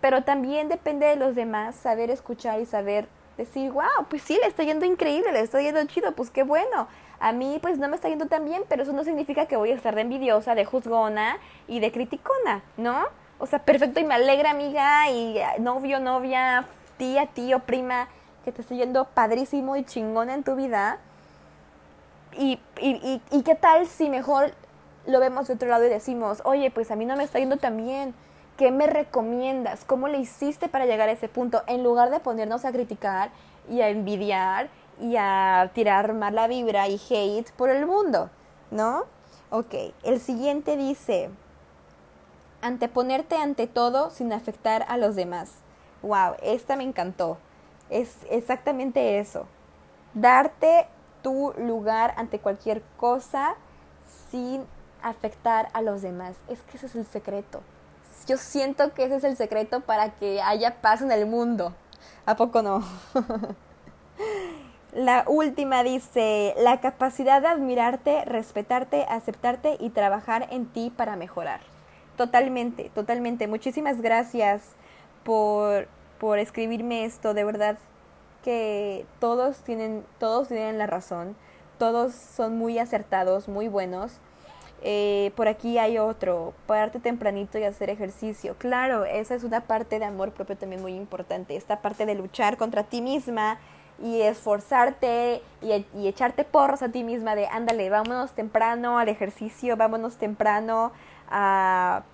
Pero 0.00 0.24
también 0.24 0.70
depende 0.70 1.04
de 1.04 1.16
los 1.16 1.34
demás 1.34 1.74
saber 1.76 2.10
escuchar 2.10 2.60
y 2.60 2.64
saber 2.64 3.06
decir, 3.36 3.72
wow, 3.72 4.06
pues 4.08 4.22
sí, 4.22 4.38
le 4.40 4.48
está 4.48 4.62
yendo 4.62 4.86
increíble, 4.86 5.32
le 5.32 5.40
está 5.40 5.60
yendo 5.60 5.84
chido, 5.84 6.12
pues 6.12 6.30
qué 6.30 6.44
bueno. 6.44 6.88
A 7.20 7.32
mí 7.32 7.58
pues 7.60 7.76
no 7.76 7.88
me 7.88 7.96
está 7.96 8.08
yendo 8.08 8.24
tan 8.24 8.46
bien, 8.46 8.62
pero 8.70 8.84
eso 8.84 8.94
no 8.94 9.04
significa 9.04 9.44
que 9.44 9.56
voy 9.56 9.70
a 9.70 9.74
estar 9.74 9.94
de 9.94 10.00
envidiosa, 10.00 10.54
de 10.54 10.64
juzgona 10.64 11.36
y 11.68 11.80
de 11.80 11.92
criticona, 11.92 12.62
¿no? 12.78 13.04
O 13.38 13.44
sea, 13.44 13.58
perfecto 13.58 14.00
y 14.00 14.04
me 14.04 14.14
alegra 14.14 14.50
amiga 14.50 15.10
y 15.10 15.36
eh, 15.36 15.46
novio, 15.58 16.00
novia, 16.00 16.64
tía, 16.96 17.26
tío, 17.26 17.58
prima, 17.60 18.08
que 18.46 18.52
te 18.52 18.62
esté 18.62 18.76
yendo 18.76 19.04
padrísimo 19.04 19.76
y 19.76 19.84
chingona 19.84 20.32
en 20.32 20.42
tu 20.42 20.56
vida. 20.56 21.00
Y, 22.38 22.60
y, 22.80 23.20
y, 23.30 23.42
qué 23.42 23.54
tal 23.54 23.86
si 23.86 24.10
mejor 24.10 24.52
lo 25.06 25.20
vemos 25.20 25.48
de 25.48 25.54
otro 25.54 25.68
lado 25.68 25.84
y 25.84 25.88
decimos, 25.88 26.42
oye, 26.44 26.70
pues 26.70 26.90
a 26.90 26.96
mí 26.96 27.06
no 27.06 27.16
me 27.16 27.24
está 27.24 27.38
yendo 27.38 27.56
tan 27.56 27.76
bien. 27.76 28.14
¿Qué 28.56 28.70
me 28.70 28.86
recomiendas? 28.86 29.84
¿Cómo 29.84 30.08
le 30.08 30.18
hiciste 30.18 30.68
para 30.68 30.86
llegar 30.86 31.08
a 31.08 31.12
ese 31.12 31.28
punto? 31.28 31.62
En 31.66 31.82
lugar 31.82 32.10
de 32.10 32.20
ponernos 32.20 32.64
a 32.64 32.72
criticar 32.72 33.30
y 33.68 33.80
a 33.82 33.88
envidiar 33.88 34.68
y 35.00 35.16
a 35.18 35.70
tirar 35.74 36.14
mala 36.14 36.46
vibra 36.46 36.88
y 36.88 37.00
hate 37.10 37.50
por 37.52 37.68
el 37.68 37.86
mundo, 37.86 38.30
¿no? 38.70 39.04
Ok, 39.50 39.74
el 40.02 40.20
siguiente 40.20 40.76
dice, 40.76 41.30
anteponerte 42.62 43.36
ante 43.36 43.66
todo 43.66 44.10
sin 44.10 44.32
afectar 44.32 44.84
a 44.88 44.96
los 44.96 45.14
demás. 45.14 45.52
Wow, 46.02 46.34
esta 46.42 46.76
me 46.76 46.84
encantó. 46.84 47.38
Es 47.90 48.16
exactamente 48.30 49.18
eso. 49.18 49.46
Darte 50.14 50.88
tu 51.22 51.52
lugar 51.58 52.14
ante 52.16 52.38
cualquier 52.38 52.82
cosa 52.96 53.54
sin 54.30 54.64
afectar 55.08 55.68
a 55.72 55.82
los 55.82 56.02
demás. 56.02 56.36
Es 56.48 56.60
que 56.62 56.76
ese 56.76 56.86
es 56.86 56.94
el 56.94 57.06
secreto. 57.06 57.62
Yo 58.26 58.36
siento 58.36 58.92
que 58.94 59.04
ese 59.04 59.16
es 59.16 59.24
el 59.24 59.36
secreto 59.36 59.80
para 59.80 60.10
que 60.10 60.40
haya 60.42 60.80
paz 60.80 61.02
en 61.02 61.12
el 61.12 61.26
mundo. 61.26 61.74
¿A 62.24 62.36
poco 62.36 62.62
no? 62.62 62.82
la 64.92 65.24
última 65.28 65.82
dice, 65.82 66.54
la 66.58 66.80
capacidad 66.80 67.42
de 67.42 67.48
admirarte, 67.48 68.24
respetarte, 68.24 69.04
aceptarte 69.08 69.76
y 69.78 69.90
trabajar 69.90 70.48
en 70.50 70.66
ti 70.66 70.92
para 70.94 71.16
mejorar. 71.16 71.60
Totalmente, 72.16 72.90
totalmente. 72.94 73.46
Muchísimas 73.46 74.00
gracias 74.00 74.62
por, 75.22 75.88
por 76.18 76.38
escribirme 76.38 77.04
esto, 77.04 77.34
de 77.34 77.44
verdad 77.44 77.78
que 78.42 79.06
todos 79.18 79.58
tienen, 79.58 80.04
todos 80.18 80.48
tienen 80.48 80.78
la 80.78 80.86
razón, 80.86 81.36
todos 81.78 82.14
son 82.14 82.56
muy 82.56 82.78
acertados, 82.78 83.48
muy 83.48 83.68
buenos. 83.68 84.20
Eh, 84.88 85.32
por 85.34 85.48
aquí 85.48 85.78
hay 85.78 85.98
otro, 85.98 86.54
pararte 86.68 87.00
tempranito 87.00 87.58
y 87.58 87.64
hacer 87.64 87.90
ejercicio. 87.90 88.54
Claro, 88.56 89.04
esa 89.04 89.34
es 89.34 89.42
una 89.42 89.62
parte 89.62 89.98
de 89.98 90.04
amor 90.04 90.30
propio 90.30 90.56
también 90.56 90.80
muy 90.80 90.94
importante, 90.94 91.56
esta 91.56 91.80
parte 91.82 92.06
de 92.06 92.14
luchar 92.14 92.56
contra 92.56 92.84
ti 92.84 93.02
misma 93.02 93.58
y 94.00 94.20
esforzarte 94.20 95.42
y, 95.60 95.84
y 95.98 96.06
echarte 96.06 96.44
porros 96.44 96.82
a 96.82 96.90
ti 96.90 97.02
misma 97.02 97.34
de, 97.34 97.48
ándale, 97.48 97.90
vámonos 97.90 98.30
temprano 98.30 99.00
al 99.00 99.08
ejercicio, 99.08 99.76
vámonos 99.76 100.18
temprano 100.18 100.92
a 101.28 102.04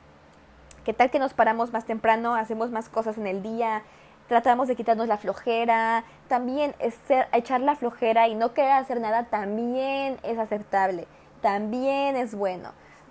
¿Qué 0.84 0.92
tal 0.92 1.10
que 1.10 1.20
nos 1.20 1.32
paramos 1.32 1.72
más 1.72 1.84
temprano, 1.84 2.34
hacemos 2.34 2.70
más 2.70 2.88
cosas 2.88 3.16
en 3.16 3.28
el 3.28 3.40
día, 3.40 3.82
tratamos 4.26 4.66
de 4.66 4.74
quitarnos 4.74 5.06
la 5.06 5.16
flojera? 5.16 6.04
También 6.26 6.74
es 6.80 6.98
echar 7.32 7.60
la 7.60 7.76
flojera 7.76 8.26
y 8.26 8.34
no 8.34 8.52
querer 8.52 8.72
hacer 8.72 9.00
nada 9.00 9.24
también 9.24 10.18
es 10.24 10.38
aceptable, 10.38 11.06
también 11.42 12.16
es 12.16 12.34
bueno. 12.34 12.70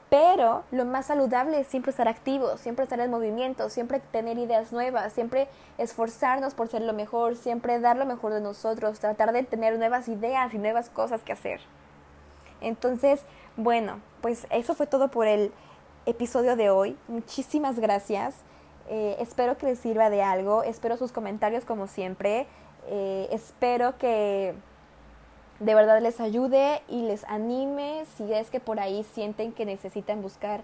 Pero 0.09 0.63
lo 0.71 0.83
más 0.83 1.05
saludable 1.05 1.61
es 1.61 1.67
siempre 1.67 1.91
estar 1.91 2.09
activos, 2.09 2.59
siempre 2.59 2.83
estar 2.83 2.99
en 2.99 3.09
movimiento, 3.09 3.69
siempre 3.69 4.01
tener 4.11 4.37
ideas 4.37 4.73
nuevas, 4.73 5.13
siempre 5.13 5.47
esforzarnos 5.77 6.53
por 6.53 6.67
ser 6.67 6.81
lo 6.81 6.91
mejor, 6.91 7.37
siempre 7.37 7.79
dar 7.79 7.95
lo 7.95 8.05
mejor 8.05 8.33
de 8.33 8.41
nosotros, 8.41 8.99
tratar 8.99 9.31
de 9.31 9.43
tener 9.43 9.77
nuevas 9.77 10.09
ideas 10.09 10.53
y 10.53 10.57
nuevas 10.57 10.89
cosas 10.89 11.21
que 11.21 11.31
hacer. 11.31 11.61
Entonces, 12.59 13.23
bueno, 13.55 14.01
pues 14.21 14.47
eso 14.49 14.75
fue 14.75 14.85
todo 14.85 15.09
por 15.09 15.27
el 15.27 15.53
episodio 16.05 16.57
de 16.57 16.69
hoy. 16.69 16.97
Muchísimas 17.07 17.79
gracias. 17.79 18.35
Eh, 18.89 19.15
espero 19.19 19.57
que 19.57 19.67
les 19.67 19.79
sirva 19.79 20.09
de 20.09 20.23
algo. 20.23 20.63
Espero 20.63 20.97
sus 20.97 21.13
comentarios 21.13 21.63
como 21.63 21.87
siempre. 21.87 22.47
Eh, 22.87 23.29
espero 23.31 23.97
que 23.97 24.55
de 25.61 25.75
verdad 25.75 26.01
les 26.01 26.19
ayude 26.19 26.81
y 26.89 27.03
les 27.03 27.23
anime 27.25 28.05
si 28.17 28.33
es 28.33 28.49
que 28.49 28.59
por 28.59 28.79
ahí 28.79 29.05
sienten 29.13 29.53
que 29.53 29.65
necesitan 29.65 30.21
buscar 30.21 30.61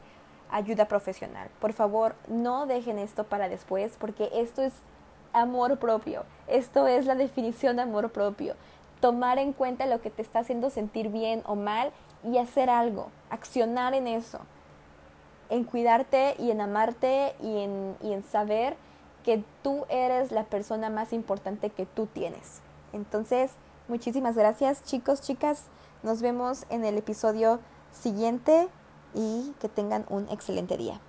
ayuda 0.51 0.87
profesional. 0.87 1.49
Por 1.59 1.73
favor, 1.73 2.15
no 2.27 2.65
dejen 2.65 2.99
esto 2.99 3.23
para 3.23 3.49
después 3.49 3.95
porque 3.99 4.29
esto 4.33 4.61
es 4.61 4.73
amor 5.33 5.77
propio. 5.79 6.23
Esto 6.47 6.87
es 6.87 7.05
la 7.05 7.15
definición 7.15 7.77
de 7.77 7.83
amor 7.83 8.11
propio. 8.11 8.55
Tomar 8.99 9.37
en 9.37 9.53
cuenta 9.53 9.85
lo 9.85 10.01
que 10.01 10.09
te 10.09 10.21
está 10.21 10.39
haciendo 10.39 10.69
sentir 10.69 11.09
bien 11.09 11.43
o 11.45 11.55
mal 11.55 11.91
y 12.23 12.37
hacer 12.37 12.69
algo, 12.69 13.11
accionar 13.29 13.93
en 13.93 14.07
eso 14.07 14.39
en 15.49 15.63
cuidarte 15.63 16.35
y 16.39 16.51
en 16.51 16.61
amarte 16.61 17.35
y 17.41 17.59
en, 17.59 17.95
y 18.01 18.13
en 18.13 18.23
saber 18.23 18.75
que 19.23 19.43
tú 19.63 19.85
eres 19.89 20.31
la 20.31 20.43
persona 20.43 20.89
más 20.89 21.13
importante 21.13 21.69
que 21.69 21.85
tú 21.85 22.07
tienes. 22.07 22.61
Entonces, 22.93 23.51
muchísimas 23.87 24.35
gracias 24.35 24.83
chicos, 24.83 25.21
chicas. 25.21 25.65
Nos 26.03 26.21
vemos 26.21 26.65
en 26.69 26.85
el 26.85 26.97
episodio 26.97 27.59
siguiente 27.91 28.67
y 29.13 29.53
que 29.59 29.69
tengan 29.69 30.05
un 30.09 30.29
excelente 30.29 30.77
día. 30.77 30.99